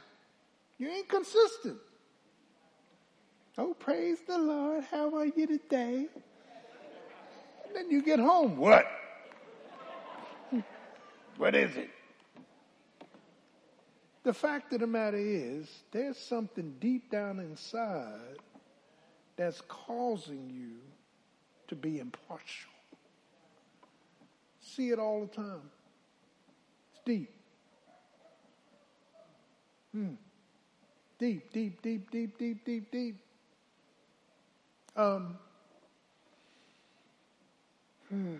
[0.77, 1.77] You ain't consistent.
[3.57, 4.83] Oh, praise the Lord.
[4.91, 6.07] How are you today?
[7.65, 8.57] And then you get home.
[8.57, 8.85] What?
[11.37, 11.89] What is it?
[14.23, 18.37] The fact of the matter is, there's something deep down inside
[19.41, 20.77] that's causing you
[21.67, 22.69] to be impartial.
[24.61, 25.61] See it all the time.
[26.91, 27.33] It's deep.
[29.93, 30.13] Hmm.
[31.17, 33.15] Deep, deep, deep, deep, deep, deep, deep.
[34.95, 35.37] Um,
[38.09, 38.35] hmm.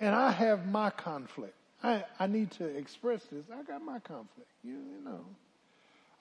[0.00, 1.54] And I have my conflict.
[1.82, 3.44] I, I need to express this.
[3.52, 4.50] I got my conflict.
[4.64, 5.24] You, you know.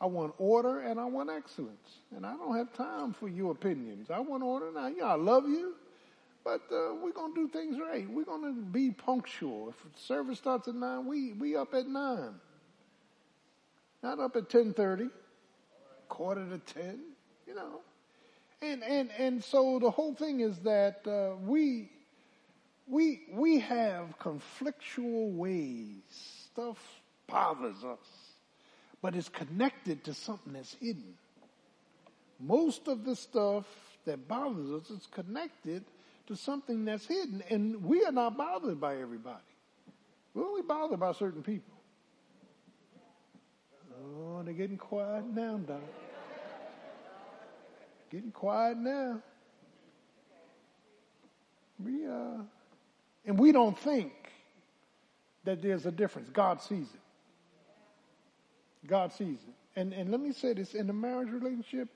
[0.03, 1.99] I want order and I want excellence.
[2.13, 4.11] And I don't have time for your opinions.
[4.11, 4.89] I want order now.
[4.89, 5.75] Know, I love you,
[6.43, 8.05] but uh, we're going to do things right.
[8.09, 9.69] We're going to be punctual.
[9.69, 12.33] If service starts at 9, we, we up at 9.
[14.03, 15.09] Not up at 10.30,
[16.09, 16.99] quarter to 10,
[17.47, 17.79] you know.
[18.61, 21.89] And, and, and so the whole thing is that uh, we,
[22.89, 26.01] we, we have conflictual ways.
[26.51, 26.77] Stuff
[27.27, 27.97] bothers us,
[29.03, 31.13] but it's connected to something that's hidden.
[32.39, 33.65] Most of the stuff
[34.05, 35.83] that bothers us is connected
[36.27, 39.43] to something that's hidden, and we are not bothered by everybody.
[40.33, 41.73] We're only bothered by certain people.
[43.93, 45.81] Oh, they're getting quiet now, Doc.
[48.09, 49.21] Getting quiet now.
[51.83, 52.37] We uh
[53.25, 54.13] and we don't think
[55.43, 56.29] that there's a difference.
[56.29, 57.02] God sees it.
[58.87, 59.53] God sees it.
[59.75, 61.89] And and let me say this in a marriage relationship,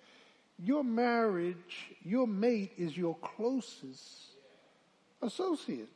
[0.60, 4.28] your marriage, your mate is your closest
[5.22, 5.90] associate.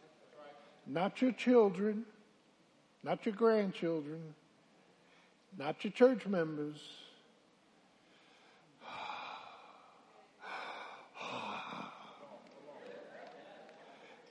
[0.85, 2.05] Not your children,
[3.03, 4.21] not your grandchildren,
[5.57, 6.77] not your church members.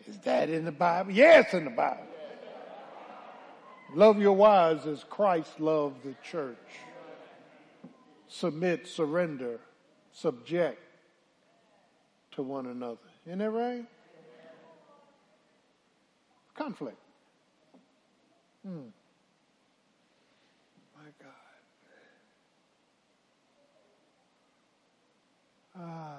[0.07, 1.13] Is that in the Bible?
[1.13, 2.10] Yes, in the Bible.
[3.95, 6.57] Love your wives as Christ loved the church.
[8.29, 9.59] Submit, surrender,
[10.13, 10.81] subject
[12.33, 12.99] to one another.
[13.27, 13.85] Isn't that right?
[16.55, 16.99] Conflict.
[18.65, 18.91] Hmm.
[20.97, 21.33] My God.
[25.77, 26.19] Ah.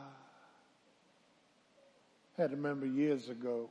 [2.38, 3.70] Had a member years ago.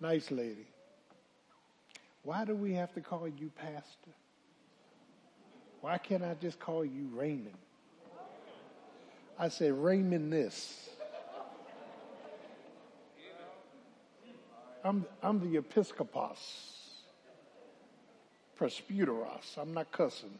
[0.00, 0.68] Nice lady.
[2.28, 4.10] Why do we have to call you pastor?
[5.80, 7.56] Why can't I just call you Raymond?
[9.38, 10.90] I said, Raymond this.
[14.84, 16.36] I'm, I'm the episcopos,
[18.60, 19.56] presbyteros.
[19.56, 20.38] I'm not cussing.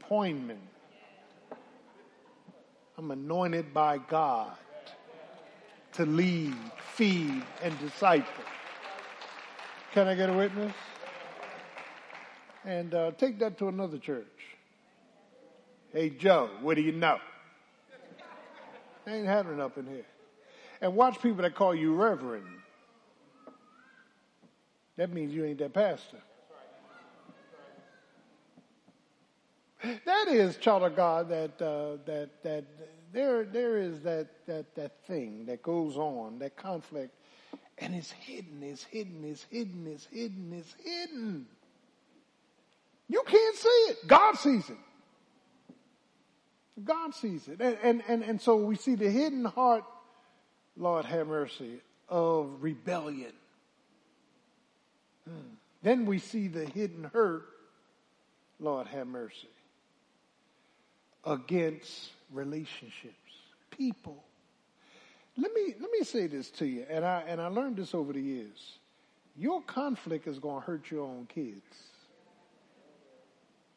[0.00, 0.56] poimen.
[2.98, 4.50] I'm anointed by God
[5.92, 6.56] to lead,
[6.96, 8.51] feed, and disciple.
[9.92, 10.72] Can I get a witness?
[12.64, 14.24] And uh, take that to another church.
[15.92, 17.18] Hey, Joe, what do you know?
[19.06, 20.06] Ain't happening up in here.
[20.80, 22.46] And watch people that call you reverend.
[24.96, 26.18] That means you ain't that pastor.
[29.82, 32.64] That is, child of God, that uh, that that
[33.12, 37.14] there there is that that that thing that goes on, that conflict,
[37.78, 41.46] and it's hidden, it's hidden, it's hidden, it's hidden, it's hidden.
[43.08, 44.06] You can't see it.
[44.06, 44.76] God sees it.
[46.84, 47.60] God sees it.
[47.60, 49.84] And, and, and, and so we see the hidden heart,
[50.76, 53.32] Lord have mercy, of rebellion.
[55.28, 55.54] Hmm.
[55.82, 57.44] Then we see the hidden hurt,
[58.60, 59.48] Lord have mercy,
[61.24, 63.14] against relationships,
[63.70, 64.24] people.
[65.36, 68.12] Let me let me say this to you, and I and I learned this over
[68.12, 68.78] the years.
[69.36, 71.62] Your conflict is going to hurt your own kids.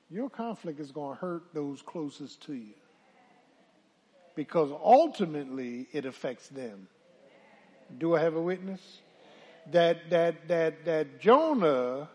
[0.09, 2.73] Your conflict is going to hurt those closest to you.
[4.35, 6.89] Because ultimately it affects them.
[7.97, 8.81] Do I have a witness?
[9.71, 12.09] That that that that Jonah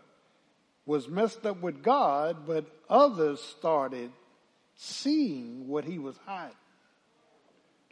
[0.84, 4.12] was messed up with God, but others started
[4.74, 6.54] seeing what he was hiding.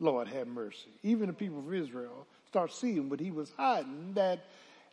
[0.01, 0.91] Lord have mercy.
[1.03, 4.45] Even the people of Israel start seeing what he was hiding, that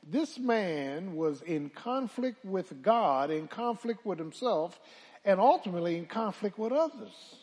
[0.07, 4.79] this man was in conflict with God, in conflict with himself,
[5.23, 7.35] and ultimately in conflict with others.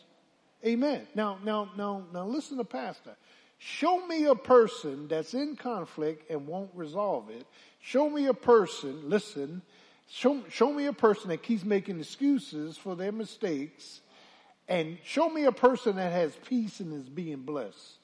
[0.65, 1.07] Amen.
[1.13, 3.15] Now, now, now, now listen to Pastor.
[3.57, 7.45] Show me a person that's in conflict and won't resolve it.
[7.81, 9.61] Show me a person, listen,
[10.09, 14.01] show, show me a person that keeps making excuses for their mistakes
[14.67, 17.97] And show me a person that has peace and is being blessed.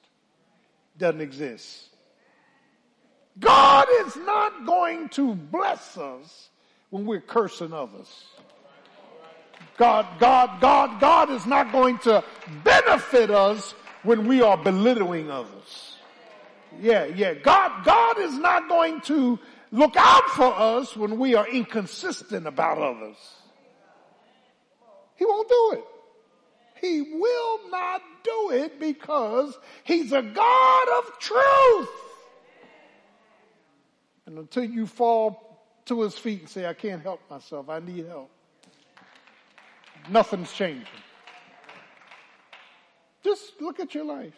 [0.98, 1.88] Doesn't exist.
[3.38, 6.50] God is not going to bless us
[6.90, 8.24] when we're cursing others.
[9.78, 12.22] God, God, God, God is not going to
[12.64, 13.72] benefit us
[14.02, 15.96] when we are belittling others.
[16.80, 17.34] Yeah, yeah.
[17.34, 19.38] God, God is not going to
[19.72, 23.16] look out for us when we are inconsistent about others.
[25.16, 25.84] He won't do it.
[26.80, 31.88] He will not do it because he's a God of truth.
[34.26, 38.06] And until you fall to his feet and say, I can't help myself, I need
[38.06, 38.30] help,
[40.08, 40.86] nothing's changing.
[43.22, 44.34] Just look at your life.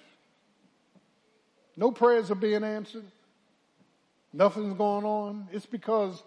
[1.77, 3.05] No prayers are being answered.
[4.32, 5.48] Nothing's going on.
[5.52, 6.23] It's because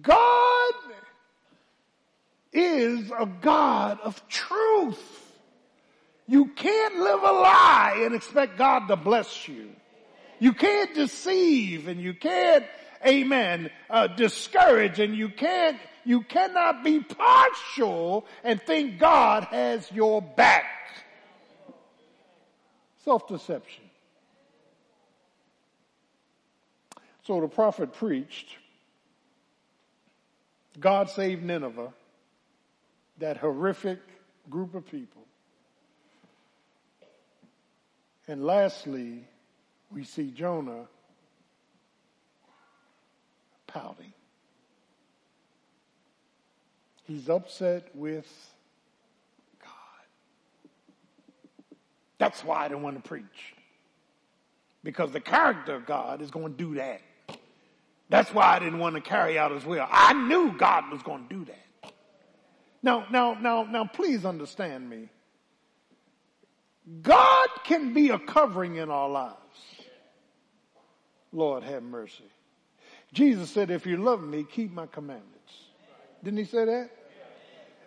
[0.00, 0.74] God
[2.52, 5.25] is a God of truth.
[6.26, 9.70] You can't live a lie and expect God to bless you.
[10.38, 12.64] You can't deceive and you can't,
[13.06, 20.20] amen, uh, discourage and you can't, you cannot be partial and think God has your
[20.20, 20.64] back.
[23.04, 23.84] Self-deception.
[27.22, 28.56] So the prophet preached,
[30.78, 31.92] God saved Nineveh,
[33.18, 34.00] that horrific
[34.50, 35.25] group of people.
[38.28, 39.24] And lastly,
[39.90, 40.86] we see Jonah
[43.66, 44.12] pouting.
[47.04, 48.26] He's upset with
[49.60, 49.70] God.
[52.18, 53.54] That's why I didn't want to preach.
[54.82, 57.00] Because the character of God is going to do that.
[58.08, 59.86] That's why I didn't want to carry out his will.
[59.88, 61.92] I knew God was going to do that.
[62.82, 65.08] Now, now, now, now, please understand me.
[67.02, 69.36] God can be a covering in our lives.
[71.32, 72.24] Lord have mercy.
[73.12, 75.52] Jesus said, if you love me, keep my commandments.
[76.22, 76.90] Didn't he say that?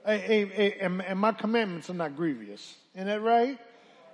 [0.06, 2.76] And my commandments are not grievous.
[2.96, 3.58] Isn't that right?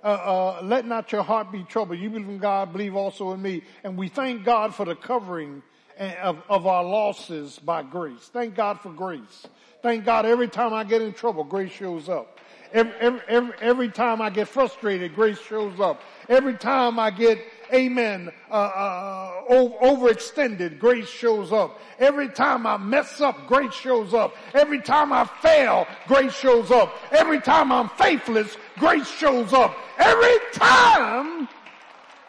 [0.04, 1.98] Uh, uh, let not your heart be troubled.
[1.98, 3.62] You believe in God, believe also in me.
[3.82, 5.62] And we thank God for the covering
[5.98, 8.30] of, of our losses by grace.
[8.32, 9.46] Thank God for grace.
[9.82, 12.38] Thank God every time I get in trouble, grace shows up.
[12.72, 16.00] Every, every, every, every time I get frustrated, grace shows up.
[16.28, 17.38] Every time I get,
[17.72, 21.80] amen, uh, uh, overextended, grace shows up.
[21.98, 24.34] Every time I mess up, grace shows up.
[24.54, 26.94] Every time I fail, grace shows up.
[27.12, 29.76] Every time I'm faithless, grace shows up.
[29.98, 31.48] Every time,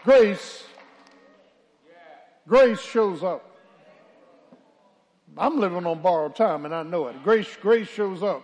[0.04, 0.64] grace,
[2.48, 3.44] grace shows up.
[5.38, 7.24] I'm living on borrowed time and I know it.
[7.24, 8.44] Grace, grace shows up.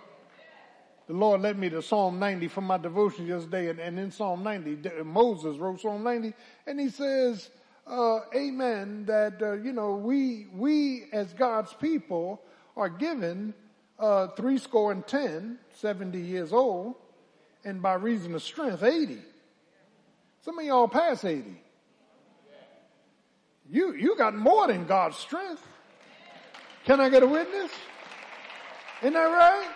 [1.08, 4.42] The Lord led me to Psalm 90 from my devotion yesterday, and, and in Psalm
[4.44, 6.34] 90, Moses wrote Psalm 90,
[6.66, 7.50] and he says,
[7.86, 12.42] uh, Amen, that, uh, you know, we, we as God's people
[12.78, 13.54] are given
[14.00, 16.96] uh, three score and ten, 70 years old,
[17.66, 19.20] and by reason of strength, 80.
[20.42, 21.62] Some of y'all pass 80.
[23.70, 25.66] You, you got more than God's strength.
[26.86, 27.72] Can I get a witness?
[29.02, 29.70] Isn't that right?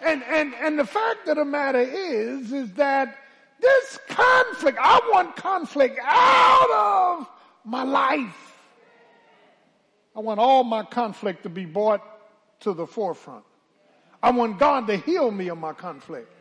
[0.00, 3.16] And, and, and the fact of the matter is, is that
[3.60, 7.28] this conflict, I want conflict out of
[7.64, 8.56] my life.
[10.16, 12.02] I want all my conflict to be brought
[12.60, 13.44] to the forefront.
[14.22, 16.32] I want God to heal me of my conflict.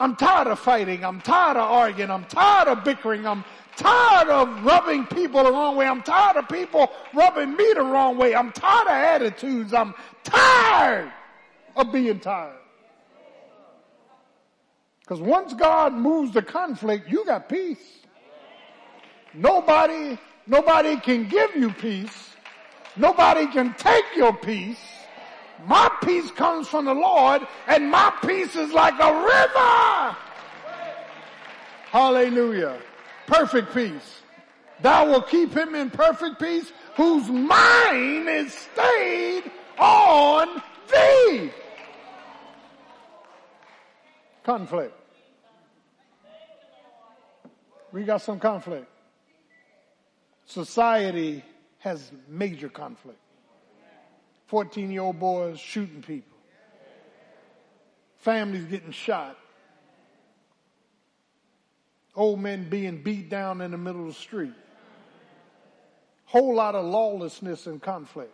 [0.00, 1.04] I'm tired of fighting.
[1.04, 2.10] I'm tired of arguing.
[2.10, 3.26] I'm tired of bickering.
[3.26, 3.44] I'm
[3.76, 5.86] tired of rubbing people the wrong way.
[5.86, 8.34] I'm tired of people rubbing me the wrong way.
[8.34, 9.72] I'm tired of attitudes.
[9.72, 9.94] I'm
[10.24, 11.12] tired
[11.76, 12.58] of being tired.
[15.00, 18.00] Because once God moves the conflict, you got peace.
[19.34, 22.30] Nobody, nobody can give you peace.
[22.96, 24.80] Nobody can take your peace.
[25.66, 30.16] My peace comes from the Lord and my peace is like a river.
[31.90, 32.78] Hallelujah.
[33.26, 34.22] Perfect peace.
[34.80, 41.50] Thou will keep him in perfect peace whose mind is stayed on thee.
[44.44, 44.94] Conflict.
[47.92, 48.86] We got some conflict.
[50.46, 51.42] Society
[51.78, 53.18] has major conflict.
[54.46, 56.36] 14 year old boys shooting people.
[58.18, 59.38] Families getting shot.
[62.14, 64.52] Old men being beat down in the middle of the street.
[66.26, 68.32] Whole lot of lawlessness and conflict.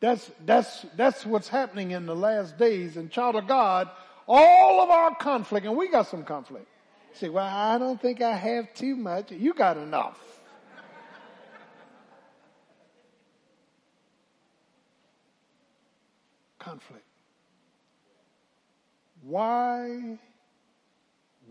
[0.00, 2.96] That's, that's, that's what's happening in the last days.
[2.96, 3.90] And child of God,
[4.28, 6.66] All of our conflict, and we got some conflict.
[7.14, 9.32] Say, well, I don't think I have too much.
[9.32, 10.18] You got enough.
[16.68, 17.04] conflict.
[19.22, 20.18] Why,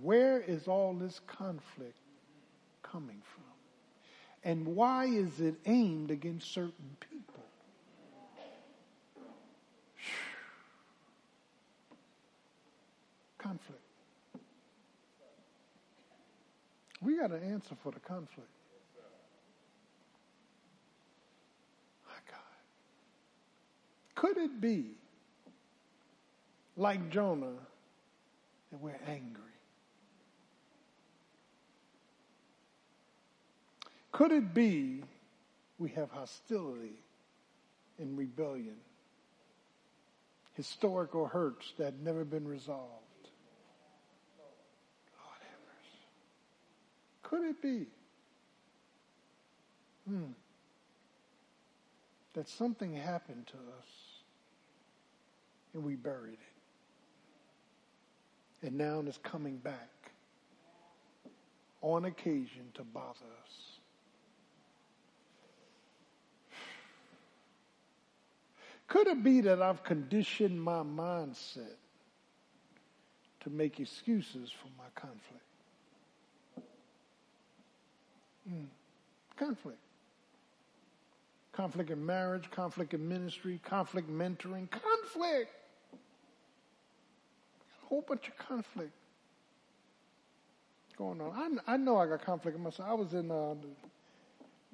[0.02, 1.98] where is all this conflict
[2.84, 3.44] coming from?
[4.44, 7.17] And why is it aimed against certain people?
[13.48, 13.82] Conflict.
[17.02, 18.50] We got an answer for the conflict.
[22.06, 22.40] My God.
[24.16, 24.98] Could it be
[26.76, 27.54] like Jonah
[28.72, 29.44] that we're angry?
[34.12, 35.04] Could it be
[35.78, 37.00] we have hostility
[37.98, 38.76] and rebellion,
[40.54, 43.04] historical hurts that have never been resolved?
[45.18, 46.08] Lord have mercy.
[47.30, 47.86] Could it be
[50.08, 50.32] hmm,
[52.34, 53.90] that something happened to us
[55.74, 56.38] and we buried
[58.62, 58.68] it?
[58.68, 59.90] And now it's coming back
[61.82, 63.80] on occasion to bother us.
[68.88, 71.76] Could it be that I've conditioned my mindset
[73.42, 75.47] to make excuses for my conflict?
[78.52, 78.66] Mm.
[79.38, 79.80] Conflict.
[81.54, 85.52] Conflict in marriage, conflict in ministry, conflict mentoring, conflict.
[87.84, 88.92] A whole bunch of conflict
[90.98, 91.60] going on.
[91.68, 92.90] I, I know I got conflict in myself.
[92.90, 93.68] I was in uh, the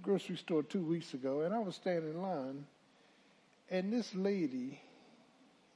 [0.01, 2.65] grocery store two weeks ago, and I was standing in line,
[3.69, 4.79] and this lady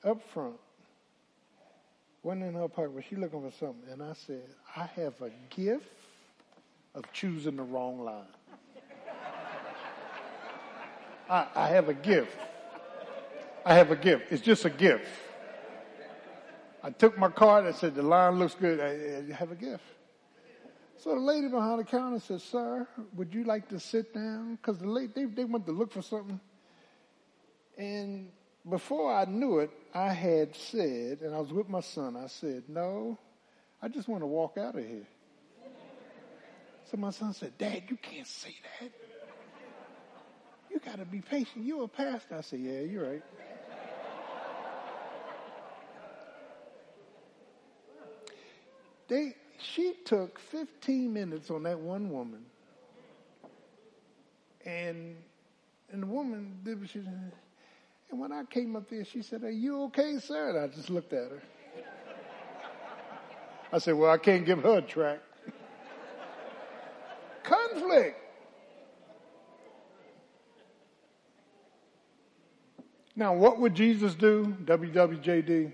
[0.04, 0.56] up front
[2.24, 4.44] went in her pocket, but she looking for something, and I said,
[4.76, 5.86] I have a gift
[6.98, 8.26] of choosing the wrong line.
[11.30, 12.36] I, I have a gift.
[13.64, 14.32] I have a gift.
[14.32, 15.06] It's just a gift.
[16.82, 18.80] I took my card and said, the line looks good.
[18.80, 19.84] I, I have a gift.
[20.98, 24.56] So the lady behind the counter said, sir, would you like to sit down?
[24.56, 26.40] Because the lady, they, they went to look for something.
[27.78, 28.32] And
[28.68, 32.64] before I knew it, I had said, and I was with my son, I said,
[32.68, 33.20] no,
[33.84, 35.06] I just want to walk out of here.
[36.90, 38.92] So my son said, Dad, you can't say that.
[40.72, 41.66] You got to be patient.
[41.66, 42.36] You're a pastor.
[42.36, 43.24] I said, yeah, you're right.
[49.08, 52.44] They, she took 15 minutes on that one woman.
[54.66, 55.16] And,
[55.92, 56.60] and the woman
[56.92, 57.00] she.
[57.00, 60.50] And when I came up there, she said, are you okay, sir?
[60.50, 61.42] And I just looked at her.
[63.72, 65.20] I said, well, I can't give her a track.
[67.72, 68.18] Conflict.
[73.16, 74.56] Now, what would Jesus do?
[74.66, 75.74] WWJD.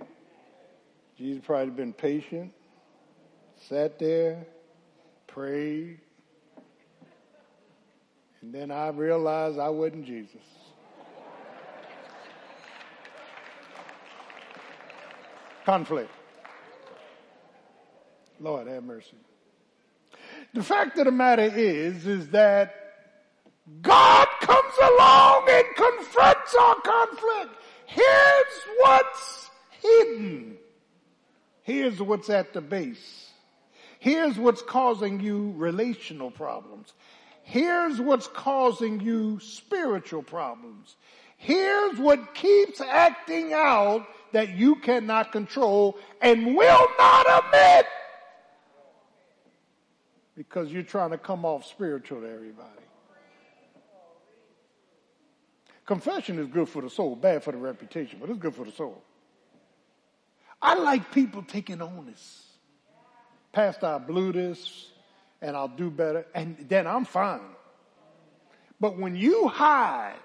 [1.18, 2.52] Jesus probably been patient,
[3.70, 4.46] sat there,
[5.28, 6.00] prayed,
[8.42, 10.42] and then I realized I wasn't Jesus.
[15.66, 16.10] Conflict.
[18.40, 19.16] Lord have mercy.
[20.54, 22.76] The fact of the matter is, is that
[23.82, 27.56] God comes along and confronts our conflict.
[27.88, 29.50] Here's what's
[29.82, 30.58] hidden.
[31.64, 33.32] Here's what's at the base.
[34.00, 36.94] Here's what's causing you relational problems.
[37.42, 40.96] Here's what's causing you spiritual problems.
[41.38, 47.86] Here's what keeps acting out that you cannot control and will not admit
[50.36, 52.70] because you're trying to come off spiritual to everybody.
[55.86, 58.72] Confession is good for the soul, bad for the reputation, but it's good for the
[58.72, 59.02] soul.
[60.62, 62.48] I like people taking onus.
[63.52, 64.90] Pastor, I blew this
[65.42, 67.42] and I'll do better, and then I'm fine.
[68.80, 70.16] But when you hide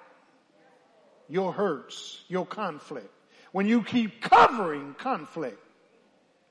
[1.28, 3.10] your hurts, your conflict,
[3.50, 5.58] when you keep covering conflict,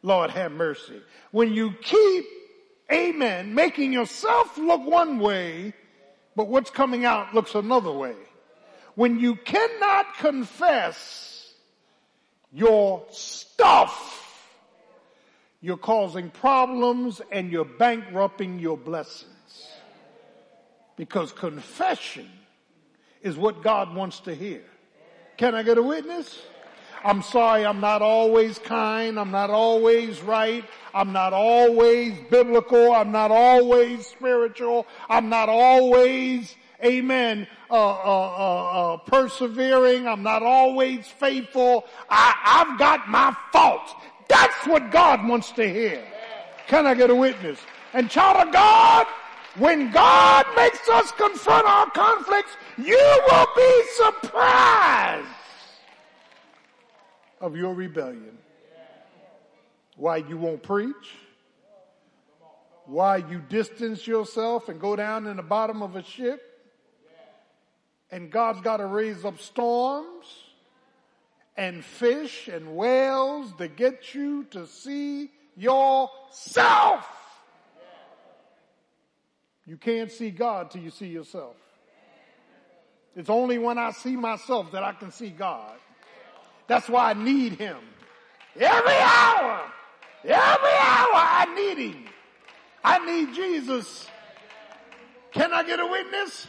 [0.01, 1.01] Lord have mercy.
[1.31, 2.25] When you keep,
[2.91, 5.73] amen, making yourself look one way,
[6.35, 8.15] but what's coming out looks another way.
[8.95, 11.53] When you cannot confess
[12.51, 14.18] your stuff,
[15.61, 19.31] you're causing problems and you're bankrupting your blessings.
[20.95, 22.30] Because confession
[23.22, 24.64] is what God wants to hear.
[25.38, 26.41] Can I get a witness?
[27.03, 29.19] I'm sorry I'm not always kind.
[29.19, 30.63] I'm not always right.
[30.93, 32.91] I'm not always biblical.
[32.91, 34.87] I'm not always spiritual.
[35.09, 40.07] I'm not always, amen, uh, uh, uh, uh, persevering.
[40.07, 41.85] I'm not always faithful.
[42.09, 43.93] I, I've got my faults.
[44.27, 46.03] That's what God wants to hear.
[46.67, 47.59] Can I get a witness?
[47.93, 49.07] And child of God,
[49.57, 55.27] when God makes us confront our conflicts, you will be surprised
[57.39, 58.38] of your rebellion.
[59.95, 61.15] Why you won't preach?
[62.85, 66.41] Why you distance yourself and go down in the bottom of a ship?
[68.09, 70.26] And God's got to raise up storms
[71.57, 77.05] and fish and whales to get you to see yourself.
[79.65, 81.57] You can't see God till you see yourself.
[83.18, 85.76] It's only when I see myself that I can see God.
[86.68, 87.77] That's why I need Him.
[88.56, 89.61] Every hour,
[90.23, 92.06] every hour I need Him.
[92.84, 94.07] I need Jesus.
[95.31, 96.48] Can I get a witness?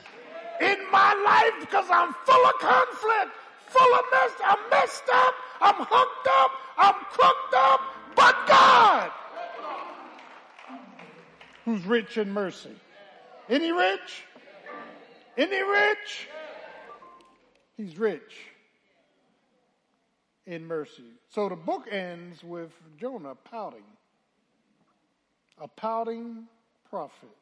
[0.60, 3.36] In my life because I'm full of conflict,
[3.68, 4.32] full of mess.
[4.44, 5.34] I'm messed up.
[5.60, 6.50] I'm hooked up.
[6.76, 7.80] I'm crooked up.
[8.16, 9.10] But God,
[11.64, 12.74] who's rich in mercy.
[13.48, 14.24] Any rich?
[15.36, 16.28] Any rich?
[17.76, 18.47] He's rich
[20.48, 21.12] in mercy.
[21.28, 23.84] So the book ends with Jonah pouting.
[25.58, 26.44] A pouting
[26.88, 27.36] prophet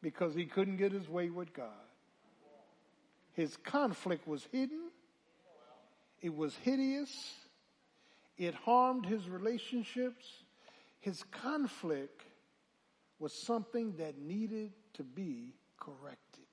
[0.00, 1.66] because he couldn't get his way with God.
[3.32, 4.90] His conflict was hidden.
[6.20, 7.10] It was hideous.
[8.38, 10.24] It harmed his relationships.
[11.00, 12.22] His conflict
[13.18, 16.44] was something that needed to be corrected.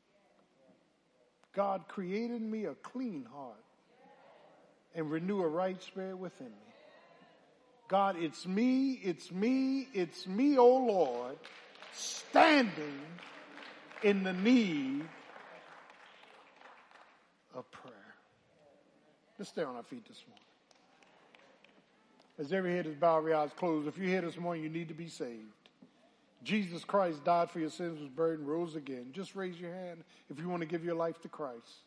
[1.54, 3.67] God created me a clean heart
[4.98, 6.74] and renew a right spirit within me.
[7.88, 11.38] God, it's me, it's me, it's me, oh Lord,
[11.94, 13.00] standing
[14.04, 15.06] in the need
[17.56, 17.94] of prayer.
[19.38, 20.44] Let's stay on our feet this morning.
[22.40, 24.90] As every head is bowed, every eyes closed, if you're here this morning, you need
[24.90, 25.54] to be saved.
[26.44, 29.08] Jesus Christ died for your sins, was buried, and rose again.
[29.12, 31.84] Just raise your hand if you want to give your life to Christ.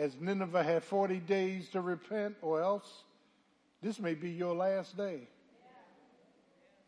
[0.00, 3.04] As Nineveh had 40 days to repent, or else
[3.82, 5.28] this may be your last day.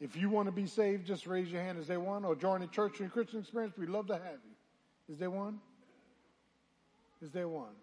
[0.00, 1.78] If you want to be saved, just raise your hand.
[1.78, 2.24] Is there one?
[2.24, 3.76] Or join the church and Christian experience?
[3.76, 5.12] We'd love to have you.
[5.12, 5.60] Is there one?
[7.20, 7.74] Is there one?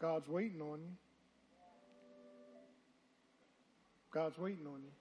[0.00, 0.96] God's waiting on you.
[4.12, 4.92] God's waiting on you.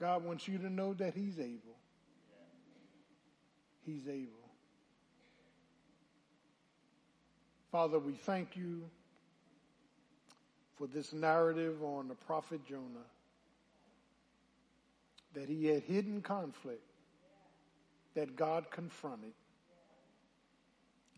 [0.00, 1.76] God wants you to know that He's able.
[3.86, 4.47] He's able.
[7.70, 8.82] Father, we thank you
[10.76, 13.06] for this narrative on the prophet Jonah
[15.34, 16.82] that he had hidden conflict
[18.14, 19.32] that God confronted.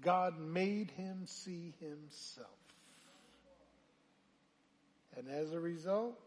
[0.01, 2.49] God made him see himself.
[5.17, 6.19] And as a result,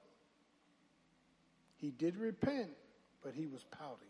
[1.77, 2.69] he did repent,
[3.23, 4.07] but he was pouting,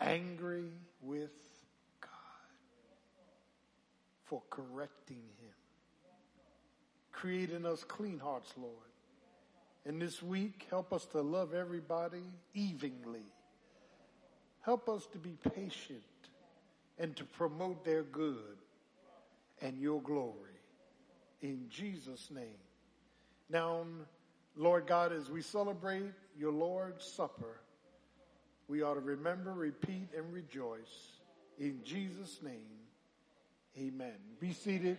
[0.00, 1.32] angry with
[4.28, 5.54] for correcting him,
[7.12, 8.72] creating us clean hearts, Lord.
[9.86, 13.26] And this week, help us to love everybody evenly.
[14.60, 16.02] Help us to be patient
[16.98, 18.58] and to promote their good
[19.62, 20.34] and your glory.
[21.40, 22.60] In Jesus' name.
[23.48, 23.84] Now,
[24.56, 27.60] Lord God, as we celebrate your Lord's Supper,
[28.66, 31.20] we ought to remember, repeat, and rejoice.
[31.58, 32.77] In Jesus' name,
[33.78, 34.14] amen.
[34.40, 34.98] Be seated.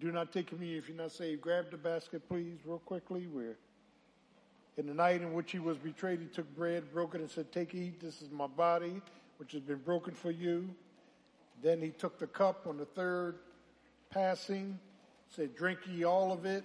[0.00, 1.40] Do not take communion if you're not saved.
[1.40, 3.26] Grab the basket, please, real quickly.
[3.26, 3.56] We're
[4.76, 7.50] in the night in which he was betrayed, he took bread, broke it, and said,
[7.50, 7.98] Take, eat.
[8.00, 9.00] This is my body,
[9.38, 10.68] which has been broken for you.
[11.62, 13.36] Then he took the cup on the third
[14.10, 14.78] passing,
[15.30, 16.64] said, Drink ye all of it.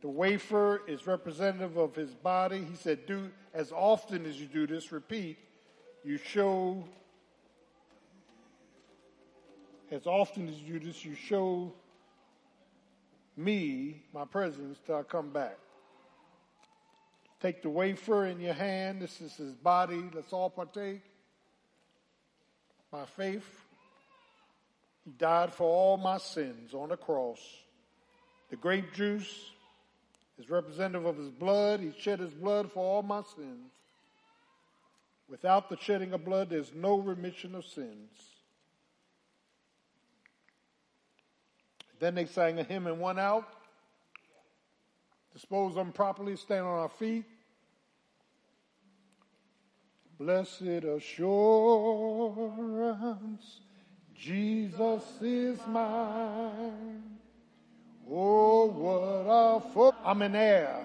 [0.00, 2.58] The wafer is representative of his body.
[2.58, 5.36] He said, Do as often as you do this, repeat,
[6.04, 6.84] you show,
[9.90, 11.72] as often as you this, you show
[13.36, 15.58] me my presence till I come back.
[17.40, 19.00] Take the wafer in your hand.
[19.00, 20.10] This is his body.
[20.12, 21.02] Let's all partake.
[22.90, 23.48] By faith,
[25.04, 27.40] he died for all my sins on the cross.
[28.50, 29.50] The grape juice
[30.38, 31.80] is representative of his blood.
[31.80, 33.70] He shed his blood for all my sins.
[35.28, 38.37] Without the shedding of blood, there's no remission of sins.
[42.00, 43.48] Then they sang a hymn and went out.
[45.32, 47.24] Dispose them properly, stand on our feet.
[50.18, 51.20] Blessed assurance,
[54.14, 57.04] Jesus is mine.
[58.10, 59.94] Oh, what a foot.
[60.04, 60.80] I'm an heir,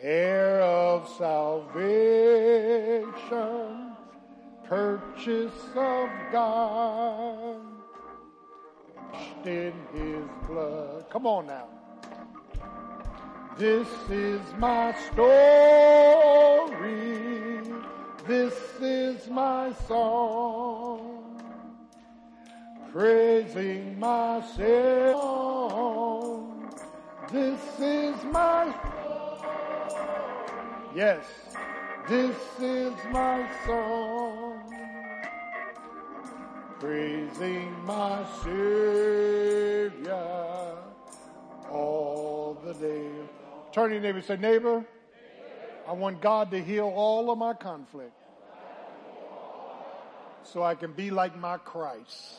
[0.00, 1.84] heir of salvation,
[4.64, 7.43] purchase of God,
[9.14, 11.08] washed in his blood.
[11.10, 11.66] Come on now.
[13.56, 15.54] This is my story.
[18.26, 21.40] This is my song.
[22.92, 25.14] Praising my Savior.
[27.30, 28.74] This is my
[30.94, 31.24] Yes,
[32.08, 34.23] this is my song.
[36.84, 40.12] Praising my Savior
[41.70, 43.08] all the day.
[43.72, 44.84] Turn to your neighbor and say, neighbor,
[45.88, 48.12] I want God to heal all of my conflict
[50.42, 52.34] so I can be like my Christ.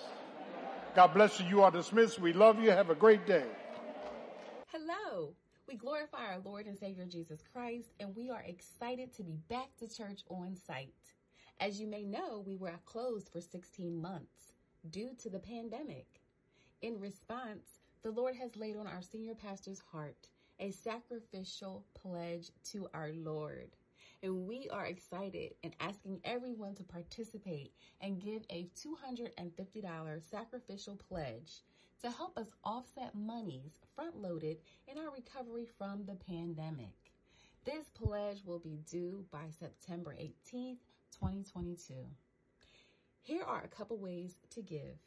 [0.95, 1.47] God bless you.
[1.47, 2.19] You are dismissed.
[2.19, 2.69] We love you.
[2.69, 3.47] Have a great day.
[4.67, 5.33] Hello.
[5.67, 9.69] We glorify our Lord and Savior Jesus Christ, and we are excited to be back
[9.79, 10.93] to church on site.
[11.59, 14.53] As you may know, we were closed for 16 months
[14.89, 16.21] due to the pandemic.
[16.81, 20.27] In response, the Lord has laid on our senior pastor's heart
[20.59, 23.71] a sacrificial pledge to our Lord.
[24.21, 27.71] And we are excited and asking everyone to participate
[28.01, 31.61] and give a $250 sacrificial pledge
[32.01, 34.57] to help us offset monies front loaded
[34.87, 36.93] in our recovery from the pandemic.
[37.65, 40.77] This pledge will be due by September 18th,
[41.19, 41.93] 2022.
[43.21, 44.99] Here are a couple ways to give.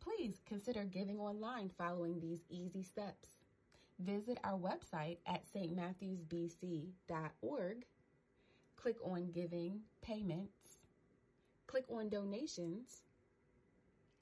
[0.00, 3.28] Please consider giving online following these easy steps.
[3.98, 7.84] Visit our website at stmatthewsbc.org.
[8.76, 10.84] Click on Giving Payments.
[11.66, 13.02] Click on Donations.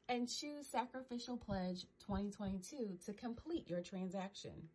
[0.09, 4.71] And choose Sacrificial Pledge 2022 to complete your transaction.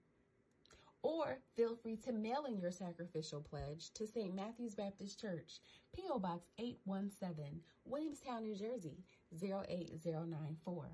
[1.03, 4.35] Or feel free to mail in your sacrificial pledge to St.
[4.35, 5.59] Matthew's Baptist Church,
[5.95, 6.19] P.O.
[6.19, 9.03] Box 817, Williamstown, New Jersey
[9.41, 10.91] 08094.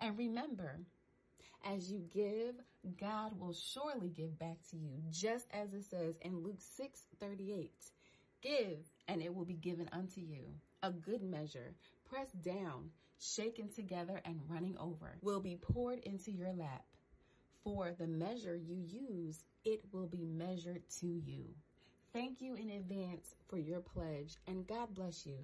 [0.00, 0.80] And remember,
[1.64, 2.54] as you give,
[3.00, 7.72] God will surely give back to you, just as it says in Luke 6 38.
[8.42, 8.78] Give,
[9.08, 10.44] and it will be given unto you.
[10.82, 11.74] A good measure,
[12.04, 16.84] pressed down, shaken together, and running over, will be poured into your lap.
[17.66, 21.46] For the measure you use, it will be measured to you.
[22.12, 25.38] Thank you in advance for your pledge, and God bless you.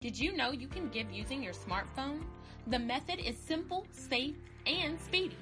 [0.00, 2.24] Did you know you can give using your smartphone?
[2.66, 4.34] The method is simple, safe,
[4.66, 5.36] and speedy.